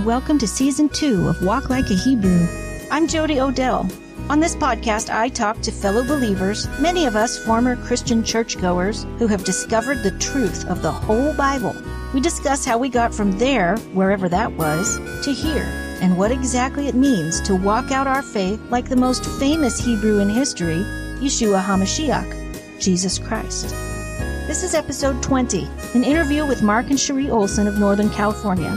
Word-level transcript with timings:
And 0.00 0.06
welcome 0.06 0.38
to 0.38 0.48
season 0.48 0.88
two 0.88 1.28
of 1.28 1.44
Walk 1.44 1.68
Like 1.68 1.90
a 1.90 1.94
Hebrew. 1.94 2.48
I'm 2.90 3.06
Jody 3.06 3.38
Odell. 3.38 3.86
On 4.30 4.40
this 4.40 4.56
podcast, 4.56 5.14
I 5.14 5.28
talk 5.28 5.60
to 5.60 5.70
fellow 5.70 6.02
believers, 6.02 6.66
many 6.80 7.04
of 7.04 7.16
us 7.16 7.44
former 7.44 7.76
Christian 7.76 8.24
churchgoers 8.24 9.04
who 9.18 9.26
have 9.26 9.44
discovered 9.44 10.02
the 10.02 10.18
truth 10.18 10.66
of 10.70 10.80
the 10.80 10.90
whole 10.90 11.34
Bible. 11.34 11.76
We 12.14 12.20
discuss 12.22 12.64
how 12.64 12.78
we 12.78 12.88
got 12.88 13.12
from 13.12 13.32
there, 13.32 13.76
wherever 13.92 14.26
that 14.30 14.50
was, 14.52 14.98
to 15.22 15.34
here, 15.34 15.68
and 16.00 16.16
what 16.16 16.32
exactly 16.32 16.88
it 16.88 16.94
means 16.94 17.38
to 17.42 17.54
walk 17.54 17.92
out 17.92 18.06
our 18.06 18.22
faith 18.22 18.58
like 18.70 18.88
the 18.88 18.96
most 18.96 19.26
famous 19.38 19.78
Hebrew 19.78 20.20
in 20.20 20.30
history, 20.30 20.82
Yeshua 21.20 21.62
HaMashiach, 21.62 22.80
Jesus 22.80 23.18
Christ. 23.18 23.68
This 24.46 24.62
is 24.62 24.74
episode 24.74 25.22
20, 25.22 25.68
an 25.92 26.04
interview 26.04 26.46
with 26.46 26.62
Mark 26.62 26.88
and 26.88 26.98
Cherie 26.98 27.30
Olson 27.30 27.66
of 27.66 27.78
Northern 27.78 28.08
California. 28.08 28.74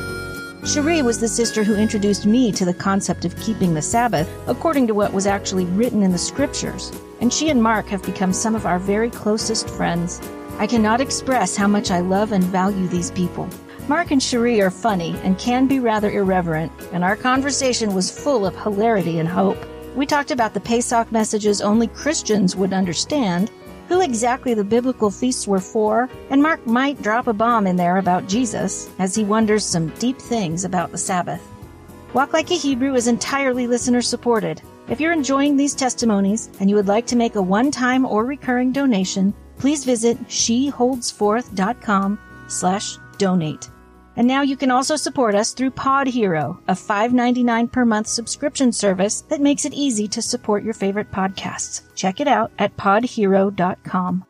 Cherie 0.66 1.02
was 1.02 1.20
the 1.20 1.28
sister 1.28 1.62
who 1.62 1.76
introduced 1.76 2.26
me 2.26 2.50
to 2.54 2.64
the 2.64 2.74
concept 2.74 3.26
of 3.26 3.38
keeping 3.38 3.74
the 3.74 3.82
Sabbath 3.82 4.30
according 4.48 4.88
to 4.88 4.94
what 4.94 5.12
was 5.12 5.28
actually 5.28 5.66
written 5.66 6.02
in 6.02 6.14
the 6.14 6.18
scriptures, 6.18 6.90
and 7.20 7.34
she 7.34 7.50
and 7.50 7.62
Mark 7.62 7.88
have 7.88 8.02
become 8.04 8.32
some 8.32 8.56
of 8.56 8.66
our 8.66 8.80
very 8.80 9.10
closest 9.10 9.70
friends. 9.70 10.22
I 10.60 10.68
cannot 10.68 11.02
express 11.02 11.58
how 11.58 11.68
much 11.68 11.92
I 11.92 12.00
love 12.00 12.32
and 12.32 12.46
value 12.46 12.88
these 12.88 13.12
people. 13.12 13.50
Mark 13.90 14.12
and 14.12 14.24
Cherie 14.24 14.62
are 14.62 14.72
funny 14.72 15.18
and 15.24 15.38
can 15.38 15.68
be 15.68 15.82
rather 15.82 16.10
irreverent, 16.10 16.72
and 16.94 17.04
our 17.04 17.18
conversation 17.18 17.94
was 17.94 18.18
full 18.18 18.46
of 18.46 18.56
hilarity 18.56 19.20
and 19.20 19.28
hope. 19.28 19.58
We 19.98 20.06
talked 20.06 20.32
about 20.32 20.54
the 20.54 20.62
Pesach 20.62 21.12
messages 21.12 21.60
only 21.60 21.88
Christians 21.88 22.56
would 22.56 22.72
understand, 22.72 23.52
who 23.94 24.02
exactly 24.02 24.56
the 24.56 24.64
biblical 24.64 25.12
feasts 25.12 25.48
were 25.48 25.60
for, 25.60 26.10
and 26.32 26.42
Mark 26.42 26.66
might 26.66 27.00
drop 27.04 27.28
a 27.28 27.34
bomb 27.34 27.68
in 27.68 27.76
there 27.76 27.98
about 27.98 28.28
Jesus 28.28 28.90
as 28.98 29.14
he 29.14 29.24
wonders 29.24 29.64
some 29.64 29.90
deep 30.00 30.18
things 30.18 30.66
about 30.66 30.92
the 30.92 30.98
Sabbath. 30.98 31.48
Walk 32.14 32.34
Like 32.34 32.50
a 32.50 32.56
Hebrew 32.56 32.96
is 32.96 33.06
entirely 33.06 33.68
listener 33.68 34.02
supported. 34.02 34.64
If 34.90 35.00
you're 35.00 35.14
enjoying 35.14 35.56
these 35.56 35.76
testimonies 35.76 36.50
and 36.60 36.72
you 36.72 36.76
would 36.76 36.88
like 36.88 37.06
to 37.06 37.16
make 37.16 37.36
a 37.36 37.42
one-time 37.42 38.04
or 38.04 38.26
recurring 38.26 38.72
donation, 38.72 39.32
please 39.60 39.86
visit 39.86 40.18
sheholdsforth.com 40.28 42.20
slash 42.48 42.98
donate. 43.20 43.70
And 44.16 44.28
now 44.28 44.42
you 44.44 44.56
can 44.56 44.70
also 44.70 44.96
support 44.96 45.34
us 45.34 45.54
through 45.54 45.72
Pod 45.72 46.08
Hero, 46.08 46.60
a 46.68 46.74
$5.99 46.74 47.72
per 47.72 47.84
month 47.84 48.08
subscription 48.08 48.72
service 48.72 49.22
that 49.22 49.42
makes 49.42 49.66
it 49.66 49.74
easy 49.74 50.08
to 50.10 50.22
support 50.22 50.64
your 50.64 50.76
favorite 50.76 51.12
podcasts. 51.12 51.82
Check 51.96 52.20
it 52.20 52.28
out 52.28 52.52
at 52.60 52.78
podhero.com. 52.78 54.26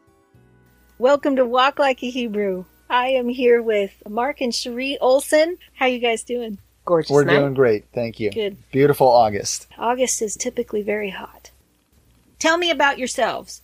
Welcome 0.99 1.35
to 1.35 1.45
Walk 1.45 1.79
Like 1.79 2.01
a 2.01 2.09
Hebrew. 2.09 2.63
I 2.89 3.07
am 3.07 3.27
here 3.27 3.61
with 3.61 3.91
Mark 4.07 4.39
and 4.39 4.55
Cherie 4.55 4.97
Olson. 5.01 5.57
How 5.73 5.87
you 5.87 5.99
guys 5.99 6.23
doing? 6.23 6.59
Gorgeous 6.85 7.11
We're 7.11 7.25
night. 7.25 7.39
doing 7.39 7.53
great, 7.53 7.85
thank 7.93 8.19
you. 8.19 8.31
Good. 8.31 8.57
Beautiful 8.71 9.07
August. 9.07 9.67
August 9.77 10.21
is 10.21 10.37
typically 10.37 10.81
very 10.81 11.09
hot. 11.09 11.51
Tell 12.39 12.57
me 12.57 12.69
about 12.69 12.99
yourselves. 12.99 13.62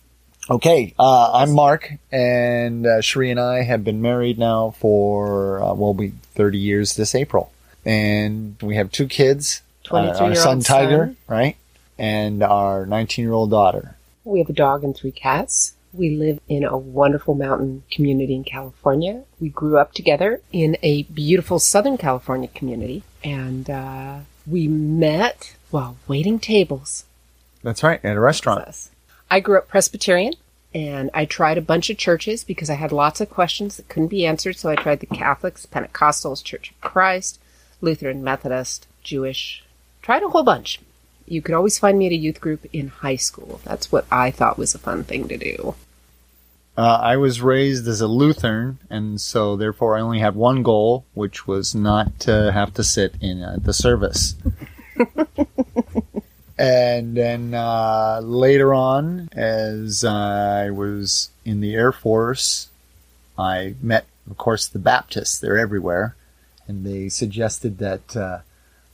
Okay, 0.50 0.94
uh, 0.98 1.30
I'm 1.32 1.52
Mark, 1.52 1.92
and 2.10 2.84
uh, 2.84 3.00
Cherie 3.02 3.30
and 3.30 3.38
I 3.38 3.62
have 3.62 3.84
been 3.84 4.02
married 4.02 4.36
now 4.36 4.70
for 4.70 5.62
uh, 5.62 5.74
well, 5.74 5.94
we 5.94 6.08
30 6.34 6.58
years 6.58 6.96
this 6.96 7.14
April, 7.14 7.52
and 7.84 8.60
we 8.60 8.74
have 8.74 8.90
two 8.90 9.06
kids. 9.06 9.62
Uh, 9.88 9.98
our 9.98 10.06
23-year-old 10.06 10.36
son 10.36 10.60
Tiger, 10.60 11.06
son. 11.06 11.16
right, 11.28 11.56
and 11.98 12.42
our 12.42 12.84
19 12.84 13.24
year 13.24 13.32
old 13.32 13.50
daughter. 13.52 13.94
We 14.24 14.40
have 14.40 14.50
a 14.50 14.52
dog 14.52 14.82
and 14.82 14.96
three 14.96 15.12
cats. 15.12 15.74
We 15.92 16.10
live 16.10 16.40
in 16.48 16.64
a 16.64 16.76
wonderful 16.76 17.36
mountain 17.36 17.84
community 17.88 18.34
in 18.34 18.42
California. 18.42 19.22
We 19.38 19.50
grew 19.50 19.78
up 19.78 19.92
together 19.92 20.40
in 20.50 20.76
a 20.82 21.04
beautiful 21.04 21.60
Southern 21.60 21.96
California 21.96 22.48
community, 22.48 23.04
and 23.22 23.70
uh, 23.70 24.18
we 24.48 24.66
met 24.66 25.54
while 25.70 25.96
waiting 26.08 26.40
tables. 26.40 27.04
That's 27.62 27.84
right, 27.84 28.04
at 28.04 28.16
a 28.16 28.20
restaurant. 28.20 28.90
I 29.30 29.38
grew 29.38 29.58
up 29.58 29.68
Presbyterian, 29.68 30.34
and 30.74 31.10
I 31.12 31.24
tried 31.24 31.58
a 31.58 31.62
bunch 31.62 31.90
of 31.90 31.98
churches 31.98 32.44
because 32.44 32.70
I 32.70 32.74
had 32.74 32.92
lots 32.92 33.20
of 33.20 33.30
questions 33.30 33.76
that 33.76 33.88
couldn't 33.88 34.08
be 34.08 34.24
answered. 34.24 34.56
So 34.56 34.70
I 34.70 34.76
tried 34.76 35.00
the 35.00 35.06
Catholics, 35.06 35.66
Pentecostals, 35.66 36.44
Church 36.44 36.70
of 36.70 36.80
Christ, 36.80 37.40
Lutheran, 37.80 38.22
Methodist, 38.22 38.86
Jewish. 39.02 39.64
Tried 40.02 40.22
a 40.22 40.28
whole 40.28 40.44
bunch. 40.44 40.80
You 41.26 41.42
could 41.42 41.54
always 41.54 41.78
find 41.78 41.98
me 41.98 42.06
at 42.06 42.12
a 42.12 42.16
youth 42.16 42.40
group 42.40 42.66
in 42.72 42.88
high 42.88 43.16
school. 43.16 43.60
That's 43.64 43.90
what 43.90 44.06
I 44.10 44.30
thought 44.30 44.58
was 44.58 44.74
a 44.74 44.78
fun 44.78 45.04
thing 45.04 45.28
to 45.28 45.36
do. 45.36 45.74
Uh, 46.76 46.98
I 47.02 47.16
was 47.16 47.42
raised 47.42 47.86
as 47.88 48.00
a 48.00 48.06
Lutheran, 48.06 48.78
and 48.88 49.20
so 49.20 49.56
therefore 49.56 49.96
I 49.96 50.00
only 50.00 50.20
had 50.20 50.34
one 50.34 50.62
goal, 50.62 51.04
which 51.14 51.46
was 51.46 51.74
not 51.74 52.18
to 52.20 52.52
have 52.52 52.72
to 52.74 52.84
sit 52.84 53.14
in 53.20 53.42
uh, 53.42 53.58
the 53.60 53.72
service. 53.72 54.34
and 56.60 57.16
then 57.16 57.54
uh, 57.54 58.20
later 58.22 58.74
on, 58.74 59.30
as 59.32 60.04
I 60.04 60.68
was 60.68 61.30
in 61.44 61.60
the 61.62 61.74
Air 61.74 61.90
Force, 61.90 62.68
I 63.38 63.76
met, 63.80 64.04
of 64.30 64.36
course, 64.36 64.66
the 64.68 64.78
Baptists. 64.78 65.38
They're 65.38 65.56
everywhere, 65.58 66.16
and 66.68 66.84
they 66.84 67.08
suggested 67.08 67.78
that 67.78 68.14
uh, 68.14 68.38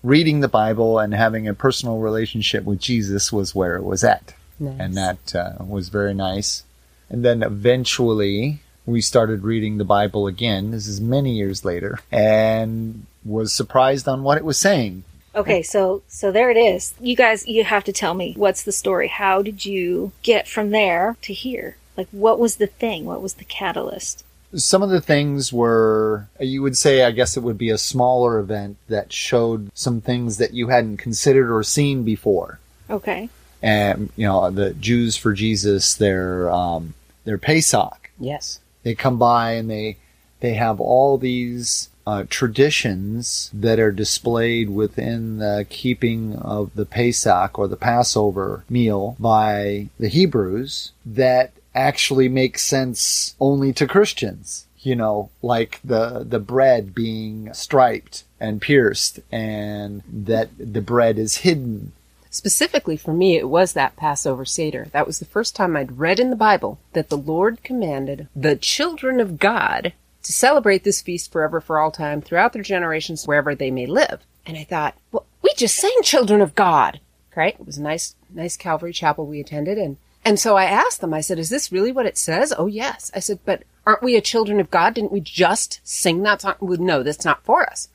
reading 0.04 0.40
the 0.40 0.48
Bible 0.48 1.00
and 1.00 1.12
having 1.12 1.48
a 1.48 1.54
personal 1.54 1.98
relationship 1.98 2.62
with 2.62 2.80
Jesus 2.80 3.32
was 3.32 3.52
where 3.54 3.74
it 3.74 3.82
was 3.82 4.04
at 4.04 4.34
Nice. 4.60 4.76
and 4.78 4.94
that 4.96 5.34
uh, 5.34 5.64
was 5.64 5.88
very 5.88 6.14
nice. 6.14 6.62
And 7.10 7.24
then 7.24 7.42
eventually 7.42 8.60
we 8.84 9.00
started 9.00 9.42
reading 9.42 9.78
the 9.78 9.84
Bible 9.84 10.28
again. 10.28 10.70
This 10.70 10.86
is 10.86 11.00
many 11.00 11.32
years 11.32 11.64
later, 11.64 11.98
and 12.12 13.06
was 13.24 13.52
surprised 13.52 14.06
on 14.06 14.22
what 14.22 14.38
it 14.38 14.44
was 14.44 14.56
saying. 14.58 15.02
Okay, 15.36 15.62
so 15.62 16.02
so 16.08 16.32
there 16.32 16.50
it 16.50 16.56
is. 16.56 16.94
You 16.98 17.14
guys, 17.14 17.46
you 17.46 17.62
have 17.64 17.84
to 17.84 17.92
tell 17.92 18.14
me 18.14 18.32
what's 18.36 18.62
the 18.62 18.72
story. 18.72 19.08
How 19.08 19.42
did 19.42 19.66
you 19.66 20.12
get 20.22 20.48
from 20.48 20.70
there 20.70 21.16
to 21.22 21.34
here? 21.34 21.76
Like, 21.96 22.08
what 22.10 22.38
was 22.38 22.56
the 22.56 22.66
thing? 22.66 23.04
What 23.04 23.22
was 23.22 23.34
the 23.34 23.44
catalyst? 23.44 24.24
Some 24.54 24.82
of 24.82 24.90
the 24.90 25.00
things 25.00 25.52
were, 25.52 26.28
you 26.40 26.62
would 26.62 26.76
say, 26.76 27.02
I 27.02 27.10
guess 27.10 27.36
it 27.36 27.42
would 27.42 27.58
be 27.58 27.68
a 27.70 27.76
smaller 27.78 28.38
event 28.38 28.78
that 28.88 29.12
showed 29.12 29.70
some 29.74 30.00
things 30.00 30.38
that 30.38 30.54
you 30.54 30.68
hadn't 30.68 30.98
considered 30.98 31.54
or 31.54 31.62
seen 31.62 32.04
before. 32.04 32.58
Okay, 32.88 33.28
And 33.62 34.10
you 34.16 34.26
know, 34.26 34.50
the 34.50 34.72
Jews 34.74 35.16
for 35.16 35.32
Jesus, 35.34 35.94
their 35.94 36.48
um, 36.50 36.94
their 37.24 37.38
Pesach. 37.38 38.10
Yes. 38.18 38.60
they 38.84 38.94
come 38.94 39.18
by 39.18 39.52
and 39.52 39.68
they 39.68 39.96
they 40.40 40.54
have 40.54 40.80
all 40.80 41.18
these 41.18 41.90
uh, 42.06 42.24
traditions 42.28 43.50
that 43.52 43.78
are 43.78 43.92
displayed 43.92 44.70
within 44.70 45.38
the 45.38 45.66
keeping 45.68 46.36
of 46.36 46.74
the 46.74 46.86
Pesach 46.86 47.58
or 47.58 47.66
the 47.66 47.76
Passover 47.76 48.64
meal 48.68 49.16
by 49.18 49.88
the 49.98 50.08
Hebrews 50.08 50.92
that 51.04 51.52
actually 51.74 52.28
make 52.28 52.58
sense 52.58 53.34
only 53.40 53.72
to 53.72 53.86
Christians. 53.86 54.66
You 54.80 54.94
know, 54.94 55.30
like 55.42 55.80
the 55.82 56.24
the 56.24 56.38
bread 56.38 56.94
being 56.94 57.52
striped 57.52 58.22
and 58.38 58.62
pierced, 58.62 59.18
and 59.32 60.02
that 60.06 60.50
the 60.58 60.80
bread 60.80 61.18
is 61.18 61.38
hidden 61.38 61.92
Specifically 62.36 62.98
for 62.98 63.14
me, 63.14 63.38
it 63.38 63.48
was 63.48 63.72
that 63.72 63.96
Passover 63.96 64.44
Seder. 64.44 64.88
That 64.92 65.06
was 65.06 65.20
the 65.20 65.24
first 65.24 65.56
time 65.56 65.74
I'd 65.74 65.98
read 65.98 66.20
in 66.20 66.28
the 66.28 66.36
Bible 66.36 66.78
that 66.92 67.08
the 67.08 67.16
Lord 67.16 67.62
commanded 67.62 68.28
the 68.36 68.56
children 68.56 69.20
of 69.20 69.38
God 69.38 69.94
to 70.26 70.32
celebrate 70.32 70.84
this 70.84 71.00
feast 71.00 71.32
forever 71.32 71.60
for 71.60 71.78
all 71.78 71.90
time 71.90 72.20
throughout 72.20 72.52
their 72.52 72.62
generations 72.62 73.26
wherever 73.26 73.54
they 73.54 73.70
may 73.70 73.86
live. 73.86 74.20
And 74.44 74.56
I 74.56 74.64
thought, 74.64 74.96
well, 75.12 75.26
we 75.42 75.52
just 75.56 75.76
sang 75.76 75.96
children 76.02 76.40
of 76.40 76.54
God, 76.54 77.00
right? 77.36 77.56
It 77.58 77.66
was 77.66 77.78
a 77.78 77.82
nice, 77.82 78.14
nice 78.30 78.56
Calvary 78.56 78.92
chapel 78.92 79.26
we 79.26 79.40
attended. 79.40 79.78
And, 79.78 79.96
and 80.24 80.38
so 80.38 80.56
I 80.56 80.64
asked 80.64 81.00
them, 81.00 81.14
I 81.14 81.20
said, 81.20 81.38
is 81.38 81.48
this 81.48 81.72
really 81.72 81.92
what 81.92 82.06
it 82.06 82.18
says? 82.18 82.52
Oh, 82.56 82.66
yes. 82.66 83.10
I 83.14 83.20
said, 83.20 83.38
but 83.44 83.62
aren't 83.86 84.02
we 84.02 84.16
a 84.16 84.20
children 84.20 84.60
of 84.60 84.70
God? 84.70 84.94
Didn't 84.94 85.12
we 85.12 85.20
just 85.20 85.80
sing 85.84 86.22
that 86.22 86.42
song? 86.42 86.54
Well, 86.60 86.78
no, 86.78 87.02
that's 87.02 87.24
not 87.24 87.44
for 87.44 87.68
us. 87.68 87.88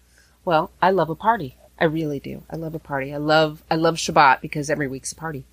Well, 0.44 0.72
I 0.82 0.92
love 0.92 1.10
a 1.10 1.16
party. 1.16 1.58
I 1.80 1.86
really 1.86 2.20
do. 2.20 2.44
I 2.50 2.56
love 2.56 2.76
a 2.76 2.80
party. 2.80 3.14
I 3.14 3.18
love 3.18 3.64
I 3.70 3.76
love 3.76 3.96
Shabbat 3.96 4.40
because 4.42 4.70
every 4.70 4.88
week's 4.88 5.12
a 5.12 5.16
party. 5.16 5.46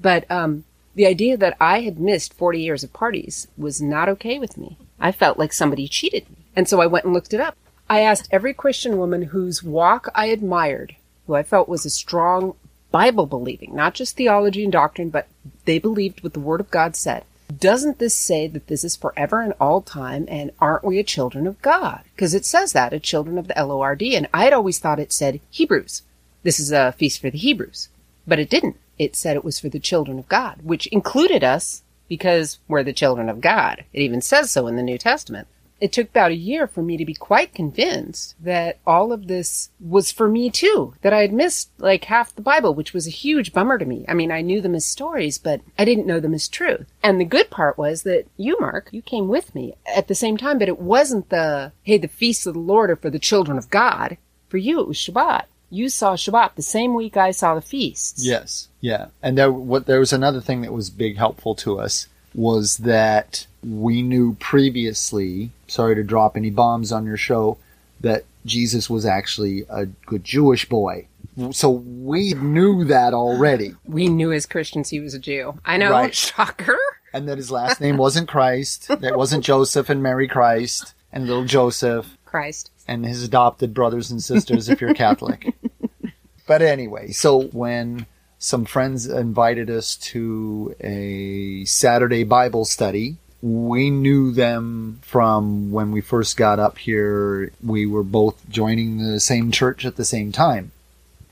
But 0.00 0.28
um, 0.30 0.64
the 0.98 1.06
idea 1.06 1.36
that 1.36 1.56
I 1.60 1.82
had 1.82 2.00
missed 2.00 2.34
40 2.34 2.60
years 2.60 2.82
of 2.82 2.92
parties 2.92 3.46
was 3.56 3.80
not 3.80 4.08
okay 4.08 4.36
with 4.40 4.58
me. 4.58 4.76
I 4.98 5.12
felt 5.12 5.38
like 5.38 5.52
somebody 5.52 5.86
cheated 5.86 6.28
me. 6.28 6.38
And 6.56 6.68
so 6.68 6.80
I 6.80 6.88
went 6.88 7.04
and 7.04 7.14
looked 7.14 7.32
it 7.32 7.38
up. 7.40 7.56
I 7.88 8.00
asked 8.00 8.28
every 8.32 8.52
Christian 8.52 8.98
woman 8.98 9.22
whose 9.22 9.62
walk 9.62 10.08
I 10.12 10.26
admired, 10.26 10.96
who 11.28 11.36
I 11.36 11.44
felt 11.44 11.68
was 11.68 11.86
a 11.86 11.90
strong 11.90 12.56
Bible 12.90 13.26
believing, 13.26 13.76
not 13.76 13.94
just 13.94 14.16
theology 14.16 14.64
and 14.64 14.72
doctrine, 14.72 15.08
but 15.08 15.28
they 15.66 15.78
believed 15.78 16.24
what 16.24 16.32
the 16.32 16.40
Word 16.40 16.58
of 16.58 16.68
God 16.72 16.96
said. 16.96 17.22
Doesn't 17.56 18.00
this 18.00 18.16
say 18.16 18.48
that 18.48 18.66
this 18.66 18.82
is 18.82 18.96
forever 18.96 19.40
and 19.40 19.54
all 19.60 19.80
time? 19.80 20.26
And 20.28 20.50
aren't 20.58 20.82
we 20.82 20.98
a 20.98 21.04
children 21.04 21.46
of 21.46 21.62
God? 21.62 22.00
Because 22.16 22.34
it 22.34 22.44
says 22.44 22.72
that, 22.72 22.92
a 22.92 22.98
children 22.98 23.38
of 23.38 23.46
the 23.46 23.56
L 23.56 23.70
O 23.70 23.82
R 23.82 23.94
D. 23.94 24.16
And 24.16 24.26
I 24.34 24.42
had 24.42 24.52
always 24.52 24.80
thought 24.80 24.98
it 24.98 25.12
said 25.12 25.38
Hebrews. 25.50 26.02
This 26.42 26.58
is 26.58 26.72
a 26.72 26.90
feast 26.90 27.20
for 27.20 27.30
the 27.30 27.38
Hebrews. 27.38 27.88
But 28.26 28.40
it 28.40 28.50
didn't. 28.50 28.74
It 28.98 29.14
said 29.16 29.36
it 29.36 29.44
was 29.44 29.60
for 29.60 29.68
the 29.68 29.78
children 29.78 30.18
of 30.18 30.28
God, 30.28 30.60
which 30.62 30.86
included 30.88 31.44
us 31.44 31.82
because 32.08 32.58
we're 32.68 32.82
the 32.82 32.92
children 32.92 33.28
of 33.28 33.40
God. 33.40 33.84
It 33.92 34.00
even 34.00 34.20
says 34.20 34.50
so 34.50 34.66
in 34.66 34.76
the 34.76 34.82
New 34.82 34.98
Testament. 34.98 35.46
it 35.80 35.92
took 35.92 36.08
about 36.08 36.30
a 36.30 36.36
year 36.36 36.66
for 36.66 36.82
me 36.82 36.96
to 36.96 37.04
be 37.04 37.14
quite 37.14 37.54
convinced 37.54 38.34
that 38.40 38.78
all 38.86 39.12
of 39.12 39.28
this 39.28 39.70
was 39.80 40.10
for 40.10 40.28
me 40.28 40.50
too, 40.50 40.94
that 41.02 41.12
I 41.12 41.20
had 41.20 41.32
missed 41.32 41.70
like 41.78 42.04
half 42.04 42.34
the 42.34 42.42
Bible, 42.42 42.74
which 42.74 42.92
was 42.92 43.06
a 43.06 43.10
huge 43.10 43.52
bummer 43.52 43.78
to 43.78 43.84
me. 43.84 44.04
I 44.08 44.14
mean, 44.14 44.32
I 44.32 44.40
knew 44.40 44.60
them 44.60 44.74
as 44.74 44.84
stories, 44.84 45.38
but 45.38 45.60
I 45.78 45.84
didn't 45.84 46.06
know 46.06 46.20
them 46.20 46.34
as 46.34 46.48
truth. 46.48 46.86
And 47.02 47.20
the 47.20 47.24
good 47.24 47.50
part 47.50 47.78
was 47.78 48.02
that 48.02 48.26
you, 48.36 48.56
Mark, 48.60 48.88
you 48.92 49.02
came 49.02 49.28
with 49.28 49.54
me 49.54 49.74
at 49.86 50.08
the 50.08 50.14
same 50.14 50.36
time, 50.36 50.58
but 50.58 50.68
it 50.68 50.80
wasn't 50.80 51.28
the, 51.28 51.72
hey, 51.82 51.98
the 51.98 52.08
feasts 52.08 52.46
of 52.46 52.54
the 52.54 52.60
Lord 52.60 52.90
are 52.90 52.96
for 52.96 53.10
the 53.10 53.18
children 53.18 53.56
of 53.56 53.70
God. 53.70 54.18
For 54.48 54.56
you, 54.56 54.80
it 54.80 54.88
was 54.88 54.96
Shabbat. 54.96 55.44
You 55.70 55.88
saw 55.88 56.14
Shabbat 56.14 56.54
the 56.54 56.62
same 56.62 56.94
week 56.94 57.16
I 57.16 57.30
saw 57.30 57.54
the 57.54 57.60
feasts. 57.60 58.24
Yes, 58.24 58.68
yeah. 58.80 59.06
And 59.22 59.36
there, 59.36 59.52
what, 59.52 59.86
there 59.86 60.00
was 60.00 60.12
another 60.12 60.40
thing 60.40 60.62
that 60.62 60.72
was 60.72 60.88
big 60.90 61.16
helpful 61.16 61.54
to 61.56 61.78
us 61.78 62.06
was 62.34 62.78
that 62.78 63.46
we 63.62 64.00
knew 64.02 64.34
previously, 64.34 65.50
sorry 65.66 65.94
to 65.94 66.02
drop 66.02 66.36
any 66.36 66.50
bombs 66.50 66.92
on 66.92 67.04
your 67.04 67.16
show, 67.16 67.58
that 68.00 68.24
Jesus 68.46 68.88
was 68.88 69.04
actually 69.04 69.64
a 69.68 69.86
good 69.86 70.24
Jewish 70.24 70.68
boy. 70.68 71.06
So 71.52 71.70
we 71.70 72.34
knew 72.34 72.84
that 72.84 73.12
already. 73.14 73.74
We 73.84 74.08
knew 74.08 74.32
as 74.32 74.46
Christians 74.46 74.88
he 74.90 75.00
was 75.00 75.14
a 75.14 75.18
Jew. 75.18 75.58
I 75.64 75.76
know, 75.76 75.90
Right. 75.90 76.14
shocker. 76.14 76.78
And 77.12 77.28
that 77.28 77.38
his 77.38 77.50
last 77.50 77.80
name 77.80 77.96
wasn't 77.96 78.28
Christ. 78.28 78.88
That 78.88 79.16
wasn't 79.16 79.44
Joseph 79.44 79.88
and 79.88 80.02
Mary 80.02 80.28
Christ 80.28 80.94
and 81.12 81.26
little 81.26 81.44
Joseph 81.44 82.16
Christ. 82.24 82.70
And 82.88 83.04
his 83.06 83.22
adopted 83.22 83.74
brothers 83.74 84.10
and 84.10 84.22
sisters 84.22 84.68
if 84.68 84.80
you're 84.80 84.94
Catholic. 84.94 85.54
but 86.46 86.62
anyway, 86.62 87.12
so 87.12 87.42
when 87.42 88.06
some 88.38 88.64
friends 88.64 89.06
invited 89.06 89.70
us 89.70 89.94
to 89.96 90.74
a 90.80 91.64
Saturday 91.64 92.24
Bible 92.24 92.64
study, 92.64 93.16
we 93.40 93.90
knew 93.90 94.32
them 94.32 94.98
from 95.02 95.70
when 95.70 95.92
we 95.92 96.00
first 96.00 96.36
got 96.36 96.58
up 96.58 96.78
here. 96.78 97.52
We 97.62 97.86
were 97.86 98.02
both 98.02 98.48
joining 98.48 98.98
the 98.98 99.20
same 99.20 99.52
church 99.52 99.84
at 99.84 99.96
the 99.96 100.04
same 100.04 100.32
time. 100.32 100.72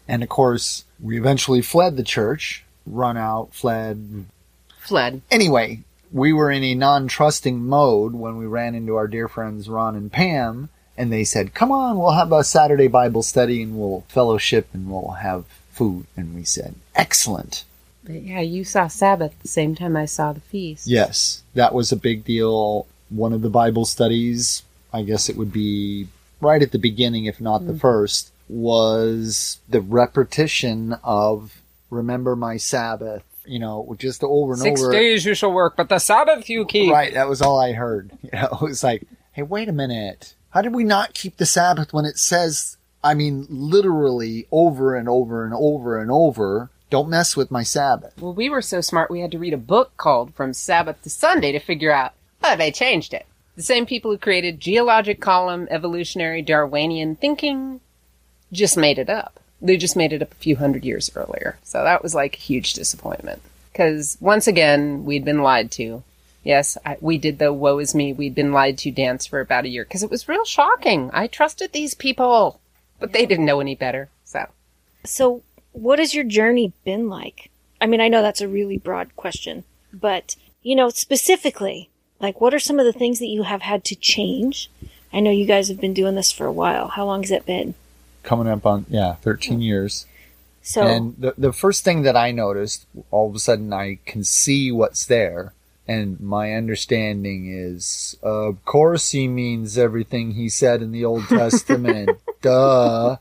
And 0.06 0.22
of 0.22 0.28
course, 0.28 0.84
we 1.02 1.18
eventually 1.18 1.62
fled 1.62 1.96
the 1.96 2.04
church, 2.04 2.64
run 2.86 3.16
out, 3.16 3.48
fled, 3.52 4.26
Fled. 4.86 5.20
Anyway, 5.32 5.80
we 6.12 6.32
were 6.32 6.48
in 6.48 6.62
a 6.62 6.74
non-trusting 6.76 7.60
mode 7.64 8.14
when 8.14 8.36
we 8.36 8.46
ran 8.46 8.76
into 8.76 8.94
our 8.94 9.08
dear 9.08 9.26
friends 9.26 9.68
Ron 9.68 9.96
and 9.96 10.12
Pam, 10.12 10.68
and 10.96 11.12
they 11.12 11.24
said, 11.24 11.54
"Come 11.54 11.70
on, 11.70 11.98
we'll 11.98 12.12
have 12.12 12.32
a 12.32 12.44
Saturday 12.44 12.88
Bible 12.88 13.22
study 13.22 13.62
and 13.62 13.78
we'll 13.78 14.04
fellowship 14.08 14.68
and 14.72 14.90
we'll 14.90 15.12
have 15.12 15.44
food." 15.70 16.06
And 16.16 16.34
we 16.34 16.44
said, 16.44 16.74
"Excellent." 16.94 17.64
But 18.04 18.22
yeah, 18.22 18.40
you 18.40 18.64
saw 18.64 18.86
Sabbath 18.86 19.34
the 19.42 19.48
same 19.48 19.74
time 19.74 19.96
I 19.96 20.06
saw 20.06 20.32
the 20.32 20.40
feast. 20.40 20.86
Yes, 20.86 21.42
that 21.54 21.74
was 21.74 21.92
a 21.92 21.96
big 21.96 22.24
deal. 22.24 22.86
One 23.08 23.32
of 23.32 23.42
the 23.42 23.50
Bible 23.50 23.84
studies, 23.84 24.62
I 24.92 25.02
guess 25.02 25.28
it 25.28 25.36
would 25.36 25.52
be 25.52 26.08
right 26.40 26.62
at 26.62 26.72
the 26.72 26.78
beginning, 26.78 27.24
if 27.24 27.40
not 27.40 27.66
the 27.66 27.72
mm. 27.72 27.80
first, 27.80 28.32
was 28.48 29.58
the 29.68 29.80
repetition 29.80 30.96
of 31.02 31.60
"Remember 31.90 32.36
my 32.36 32.56
Sabbath." 32.56 33.24
You 33.48 33.60
know, 33.60 33.94
just 33.98 34.24
over 34.24 34.54
and 34.54 34.62
Six 34.62 34.82
over. 34.82 34.90
days 34.90 35.24
you 35.24 35.34
shall 35.34 35.52
work, 35.52 35.76
but 35.76 35.88
the 35.88 36.00
Sabbath 36.00 36.50
you 36.50 36.64
keep. 36.64 36.90
Right, 36.90 37.14
that 37.14 37.28
was 37.28 37.40
all 37.40 37.60
I 37.60 37.72
heard. 37.72 38.10
You 38.22 38.30
know, 38.32 38.58
it 38.60 38.60
was 38.60 38.82
like, 38.82 39.04
hey, 39.36 39.42
wait 39.42 39.68
a 39.68 39.72
minute. 39.72 40.34
How 40.56 40.62
did 40.62 40.74
we 40.74 40.84
not 40.84 41.12
keep 41.12 41.36
the 41.36 41.44
Sabbath 41.44 41.92
when 41.92 42.06
it 42.06 42.16
says, 42.16 42.78
I 43.04 43.12
mean, 43.12 43.46
literally 43.50 44.46
over 44.50 44.96
and 44.96 45.06
over 45.06 45.44
and 45.44 45.52
over 45.52 46.00
and 46.00 46.10
over, 46.10 46.70
don't 46.88 47.10
mess 47.10 47.36
with 47.36 47.50
my 47.50 47.62
Sabbath? 47.62 48.14
Well, 48.18 48.32
we 48.32 48.48
were 48.48 48.62
so 48.62 48.80
smart 48.80 49.10
we 49.10 49.20
had 49.20 49.32
to 49.32 49.38
read 49.38 49.52
a 49.52 49.58
book 49.58 49.94
called 49.98 50.32
From 50.32 50.54
Sabbath 50.54 51.02
to 51.02 51.10
Sunday 51.10 51.52
to 51.52 51.58
figure 51.58 51.92
out, 51.92 52.14
oh, 52.42 52.56
they 52.56 52.70
changed 52.70 53.12
it. 53.12 53.26
The 53.56 53.62
same 53.62 53.84
people 53.84 54.10
who 54.10 54.16
created 54.16 54.58
geologic 54.58 55.20
column, 55.20 55.68
evolutionary, 55.70 56.40
Darwinian 56.40 57.16
thinking 57.16 57.82
just 58.50 58.78
made 58.78 58.98
it 58.98 59.10
up. 59.10 59.38
They 59.60 59.76
just 59.76 59.94
made 59.94 60.14
it 60.14 60.22
up 60.22 60.32
a 60.32 60.36
few 60.36 60.56
hundred 60.56 60.86
years 60.86 61.10
earlier. 61.14 61.58
So 61.64 61.84
that 61.84 62.02
was 62.02 62.14
like 62.14 62.36
a 62.36 62.40
huge 62.40 62.72
disappointment. 62.72 63.42
Because 63.72 64.16
once 64.22 64.46
again, 64.46 65.04
we'd 65.04 65.22
been 65.22 65.42
lied 65.42 65.70
to. 65.72 66.02
Yes, 66.46 66.78
I, 66.86 66.96
we 67.00 67.18
did 67.18 67.40
the 67.40 67.52
woe 67.52 67.80
is 67.80 67.92
me, 67.92 68.12
we'd 68.12 68.36
been 68.36 68.52
lied 68.52 68.78
to 68.78 68.92
dance 68.92 69.26
for 69.26 69.40
about 69.40 69.64
a 69.64 69.68
year. 69.68 69.82
Because 69.82 70.04
it 70.04 70.10
was 70.12 70.28
real 70.28 70.44
shocking. 70.44 71.10
I 71.12 71.26
trusted 71.26 71.72
these 71.72 71.92
people, 71.92 72.60
but 73.00 73.12
they 73.12 73.26
didn't 73.26 73.46
know 73.46 73.58
any 73.58 73.74
better. 73.74 74.10
So. 74.24 74.46
So, 75.04 75.42
what 75.72 75.98
has 75.98 76.14
your 76.14 76.22
journey 76.22 76.72
been 76.84 77.08
like? 77.08 77.50
I 77.80 77.86
mean, 77.86 78.00
I 78.00 78.06
know 78.06 78.22
that's 78.22 78.40
a 78.40 78.46
really 78.46 78.78
broad 78.78 79.16
question, 79.16 79.64
but, 79.92 80.36
you 80.62 80.76
know, 80.76 80.88
specifically, 80.88 81.90
like, 82.20 82.40
what 82.40 82.54
are 82.54 82.60
some 82.60 82.78
of 82.78 82.86
the 82.86 82.92
things 82.92 83.18
that 83.18 83.26
you 83.26 83.42
have 83.42 83.62
had 83.62 83.82
to 83.86 83.96
change? 83.96 84.70
I 85.12 85.18
know 85.18 85.32
you 85.32 85.46
guys 85.46 85.66
have 85.66 85.80
been 85.80 85.94
doing 85.94 86.14
this 86.14 86.30
for 86.30 86.46
a 86.46 86.52
while. 86.52 86.86
How 86.86 87.04
long 87.04 87.22
has 87.22 87.32
it 87.32 87.44
been? 87.44 87.74
Coming 88.22 88.46
up 88.46 88.64
on, 88.64 88.86
yeah, 88.88 89.16
13 89.16 89.60
years. 89.60 90.06
So, 90.62 90.82
And 90.86 91.16
the, 91.18 91.34
the 91.36 91.52
first 91.52 91.82
thing 91.82 92.02
that 92.02 92.16
I 92.16 92.30
noticed, 92.30 92.86
all 93.10 93.28
of 93.28 93.34
a 93.34 93.40
sudden 93.40 93.72
I 93.72 93.98
can 94.06 94.22
see 94.22 94.70
what's 94.70 95.06
there. 95.06 95.52
And 95.88 96.18
my 96.20 96.52
understanding 96.52 97.46
is, 97.48 98.16
of 98.22 98.64
course 98.64 99.12
he 99.12 99.28
means 99.28 99.78
everything 99.78 100.32
he 100.32 100.48
said 100.48 100.82
in 100.82 100.90
the 100.92 101.04
Old 101.04 101.24
Testament. 101.28 102.10
Duh. 102.42 103.16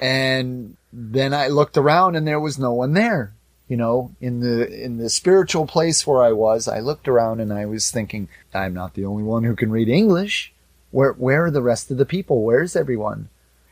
And 0.00 0.76
then 0.92 1.34
I 1.34 1.48
looked 1.48 1.76
around 1.76 2.16
and 2.16 2.26
there 2.26 2.40
was 2.40 2.58
no 2.58 2.72
one 2.72 2.94
there. 2.94 3.34
You 3.68 3.76
know, 3.76 4.10
in 4.20 4.40
the, 4.40 4.66
in 4.82 4.96
the 4.96 5.08
spiritual 5.08 5.64
place 5.64 6.04
where 6.04 6.22
I 6.22 6.32
was, 6.32 6.66
I 6.66 6.80
looked 6.80 7.06
around 7.06 7.40
and 7.40 7.52
I 7.52 7.66
was 7.66 7.90
thinking, 7.90 8.28
I'm 8.52 8.74
not 8.74 8.94
the 8.94 9.04
only 9.04 9.22
one 9.22 9.44
who 9.44 9.54
can 9.54 9.70
read 9.70 9.88
English. 9.88 10.52
Where, 10.90 11.12
where 11.12 11.44
are 11.44 11.50
the 11.52 11.62
rest 11.62 11.90
of 11.90 11.96
the 11.96 12.04
people? 12.04 12.42
Where's 12.42 12.74
everyone? 12.74 13.28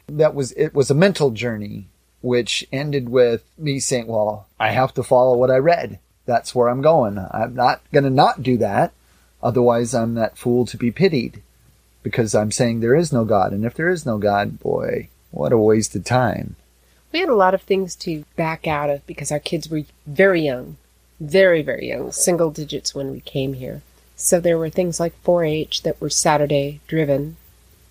That 0.07 0.37
was, 0.37 0.53
it 0.53 0.73
was 0.73 0.89
a 0.91 0.95
mental 0.95 1.33
journey 1.33 1.89
which 2.21 2.67
ended 2.73 3.09
with 3.09 3.45
me 3.59 3.81
saying, 3.81 4.07
well, 4.07 4.47
I 4.59 4.71
have 4.71 4.95
to 4.95 5.03
follow 5.03 5.37
what 5.37 5.51
I 5.51 5.57
read. 5.57 5.99
That's 6.29 6.55
where 6.55 6.69
I'm 6.69 6.83
going. 6.83 7.19
I'm 7.31 7.55
not 7.55 7.81
going 7.91 8.05
to 8.05 8.11
not 8.11 8.43
do 8.43 8.59
that. 8.59 8.93
Otherwise, 9.43 9.95
I'm 9.95 10.13
that 10.17 10.37
fool 10.37 10.67
to 10.67 10.77
be 10.77 10.91
pitied 10.91 11.43
because 12.03 12.35
I'm 12.35 12.53
saying 12.53 12.81
there 12.81 12.95
is 12.95 13.15
no 13.15 13.25
God. 13.25 13.55
And 13.55 13.65
if 13.65 13.73
there 13.73 13.89
is 13.89 14.05
no 14.05 14.19
God, 14.19 14.61
boy, 14.61 15.09
what 15.31 15.53
a 15.53 15.59
waste 15.59 15.97
of 15.97 16.05
time. 16.05 16.57
We 17.13 17.21
had 17.21 17.31
a 17.31 17.35
lot 17.35 17.55
of 17.55 17.63
things 17.63 17.97
to 17.97 18.27
back 18.37 18.67
out 18.67 18.91
of 18.91 19.07
because 19.07 19.33
our 19.33 19.39
kids 19.39 19.71
were 19.71 19.85
very 20.07 20.43
young, 20.43 20.77
very, 21.19 21.63
very 21.63 21.89
young, 21.89 22.13
single 22.13 22.51
digits 22.51 22.95
when 22.95 23.11
we 23.11 23.21
came 23.21 23.55
here. 23.55 23.81
So 24.15 24.39
there 24.39 24.59
were 24.59 24.69
things 24.69 25.01
like 25.01 25.15
4 25.23 25.45
H 25.45 25.83
that 25.83 25.99
were 25.99 26.11
Saturday 26.11 26.81
driven. 26.87 27.39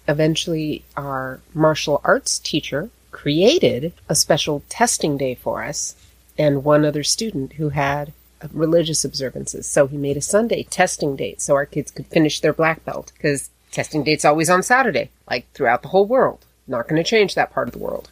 Eventually, 0.07 0.83
our 0.95 1.39
martial 1.55 2.01
arts 2.03 2.37
teacher 2.37 2.91
created 3.09 3.93
a 4.07 4.13
special 4.13 4.61
testing 4.69 5.17
day 5.17 5.33
for 5.33 5.63
us 5.63 5.95
and 6.37 6.63
one 6.63 6.85
other 6.85 7.03
student 7.03 7.53
who 7.53 7.69
had 7.69 8.13
religious 8.53 9.03
observances. 9.05 9.67
So 9.67 9.87
he 9.87 9.97
made 9.97 10.17
a 10.17 10.21
Sunday 10.21 10.63
testing 10.63 11.15
date 11.15 11.41
so 11.41 11.55
our 11.55 11.65
kids 11.65 11.91
could 11.91 12.07
finish 12.07 12.39
their 12.39 12.53
black 12.53 12.83
belt 12.85 13.11
because 13.15 13.49
testing 13.71 14.03
date's 14.03 14.25
always 14.25 14.49
on 14.49 14.63
Saturday, 14.63 15.09
like 15.29 15.51
throughout 15.53 15.81
the 15.81 15.89
whole 15.89 16.05
world. 16.05 16.45
Not 16.67 16.87
going 16.87 17.01
to 17.01 17.09
change 17.09 17.35
that 17.35 17.51
part 17.53 17.67
of 17.67 17.73
the 17.73 17.79
world. 17.79 18.09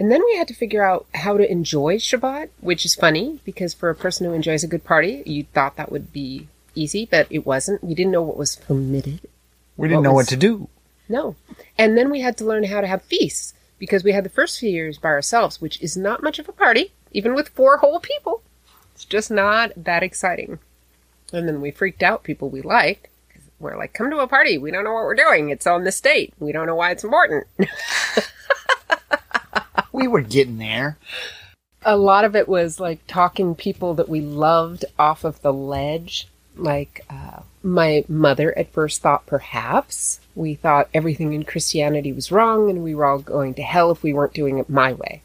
And 0.00 0.10
then 0.12 0.22
we 0.24 0.36
had 0.36 0.48
to 0.48 0.54
figure 0.54 0.82
out 0.84 1.06
how 1.14 1.36
to 1.36 1.50
enjoy 1.50 1.96
Shabbat, 1.98 2.50
which 2.60 2.84
is 2.86 2.94
funny 2.94 3.40
because 3.44 3.74
for 3.74 3.90
a 3.90 3.94
person 3.94 4.26
who 4.26 4.32
enjoys 4.32 4.62
a 4.62 4.68
good 4.68 4.84
party, 4.84 5.22
you 5.26 5.44
thought 5.52 5.76
that 5.76 5.90
would 5.90 6.12
be 6.12 6.48
easy, 6.74 7.04
but 7.10 7.26
it 7.30 7.44
wasn't. 7.44 7.82
We 7.82 7.94
didn't 7.94 8.12
know 8.12 8.22
what 8.22 8.36
was 8.36 8.56
permitted. 8.56 9.20
We 9.76 9.88
didn't 9.88 9.98
What 9.98 10.02
know 10.04 10.12
was- 10.14 10.26
what 10.26 10.28
to 10.30 10.36
do. 10.36 10.68
No. 11.08 11.34
And 11.76 11.96
then 11.98 12.10
we 12.10 12.20
had 12.20 12.36
to 12.38 12.44
learn 12.44 12.64
how 12.64 12.80
to 12.80 12.86
have 12.86 13.02
feasts 13.02 13.54
because 13.78 14.04
we 14.04 14.12
had 14.12 14.24
the 14.24 14.28
first 14.30 14.58
few 14.58 14.70
years 14.70 14.98
by 14.98 15.08
ourselves, 15.08 15.60
which 15.60 15.80
is 15.82 15.96
not 15.96 16.22
much 16.22 16.38
of 16.38 16.48
a 16.48 16.52
party, 16.52 16.92
even 17.12 17.34
with 17.34 17.48
four 17.48 17.78
whole 17.78 17.98
people. 17.98 18.42
It's 18.98 19.04
just 19.04 19.30
not 19.30 19.70
that 19.76 20.02
exciting. 20.02 20.58
And 21.32 21.46
then 21.46 21.60
we 21.60 21.70
freaked 21.70 22.02
out 22.02 22.24
people 22.24 22.48
we 22.50 22.62
liked. 22.62 23.06
We're 23.60 23.78
like, 23.78 23.92
come 23.92 24.10
to 24.10 24.18
a 24.18 24.26
party. 24.26 24.58
We 24.58 24.72
don't 24.72 24.82
know 24.82 24.92
what 24.92 25.04
we're 25.04 25.14
doing. 25.14 25.50
It's 25.50 25.68
on 25.68 25.84
the 25.84 25.92
state. 25.92 26.34
We 26.40 26.50
don't 26.50 26.66
know 26.66 26.74
why 26.74 26.90
it's 26.90 27.04
important. 27.04 27.46
We 29.92 30.06
were 30.06 30.20
getting 30.20 30.58
there. 30.58 30.96
a 31.82 31.96
lot 31.96 32.24
of 32.24 32.36
it 32.36 32.48
was 32.48 32.78
like 32.78 33.00
talking 33.06 33.54
people 33.54 33.94
that 33.94 34.08
we 34.08 34.20
loved 34.20 34.84
off 34.98 35.24
of 35.24 35.40
the 35.42 35.52
ledge. 35.52 36.28
Like 36.56 37.04
uh, 37.08 37.40
my 37.62 38.04
mother 38.08 38.56
at 38.56 38.72
first 38.72 39.00
thought 39.02 39.26
perhaps 39.26 40.20
we 40.34 40.54
thought 40.54 40.88
everything 40.92 41.32
in 41.32 41.44
Christianity 41.44 42.12
was 42.12 42.30
wrong 42.32 42.68
and 42.70 42.82
we 42.82 42.94
were 42.94 43.06
all 43.06 43.18
going 43.18 43.54
to 43.54 43.62
hell 43.62 43.90
if 43.90 44.02
we 44.02 44.12
weren't 44.12 44.34
doing 44.34 44.58
it 44.58 44.68
my 44.68 44.92
way. 44.92 45.22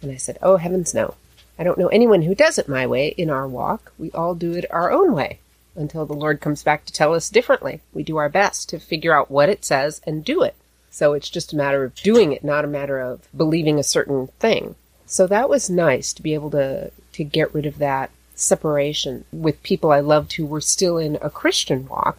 And 0.00 0.10
I 0.12 0.16
said, 0.16 0.38
Oh 0.42 0.56
heavens 0.56 0.92
no. 0.94 1.14
I 1.62 1.64
don't 1.64 1.78
know 1.78 1.86
anyone 1.86 2.22
who 2.22 2.34
does 2.34 2.58
it 2.58 2.68
my 2.68 2.88
way 2.88 3.14
in 3.16 3.30
our 3.30 3.46
walk. 3.46 3.92
We 3.96 4.10
all 4.10 4.34
do 4.34 4.50
it 4.54 4.64
our 4.72 4.90
own 4.90 5.12
way 5.12 5.38
until 5.76 6.04
the 6.04 6.12
Lord 6.12 6.40
comes 6.40 6.64
back 6.64 6.84
to 6.86 6.92
tell 6.92 7.14
us 7.14 7.30
differently. 7.30 7.80
We 7.94 8.02
do 8.02 8.16
our 8.16 8.28
best 8.28 8.68
to 8.70 8.80
figure 8.80 9.16
out 9.16 9.30
what 9.30 9.48
it 9.48 9.64
says 9.64 10.00
and 10.04 10.24
do 10.24 10.42
it. 10.42 10.56
So 10.90 11.12
it's 11.12 11.30
just 11.30 11.52
a 11.52 11.56
matter 11.56 11.84
of 11.84 11.94
doing 11.94 12.32
it, 12.32 12.42
not 12.42 12.64
a 12.64 12.66
matter 12.66 12.98
of 12.98 13.28
believing 13.36 13.78
a 13.78 13.84
certain 13.84 14.26
thing. 14.40 14.74
So 15.06 15.28
that 15.28 15.48
was 15.48 15.70
nice 15.70 16.12
to 16.14 16.22
be 16.22 16.34
able 16.34 16.50
to 16.50 16.90
to 17.12 17.22
get 17.22 17.54
rid 17.54 17.66
of 17.66 17.78
that 17.78 18.10
separation 18.34 19.24
with 19.30 19.62
people 19.62 19.92
I 19.92 20.00
loved 20.00 20.32
who 20.32 20.44
were 20.46 20.60
still 20.60 20.98
in 20.98 21.16
a 21.22 21.30
Christian 21.30 21.86
walk. 21.86 22.18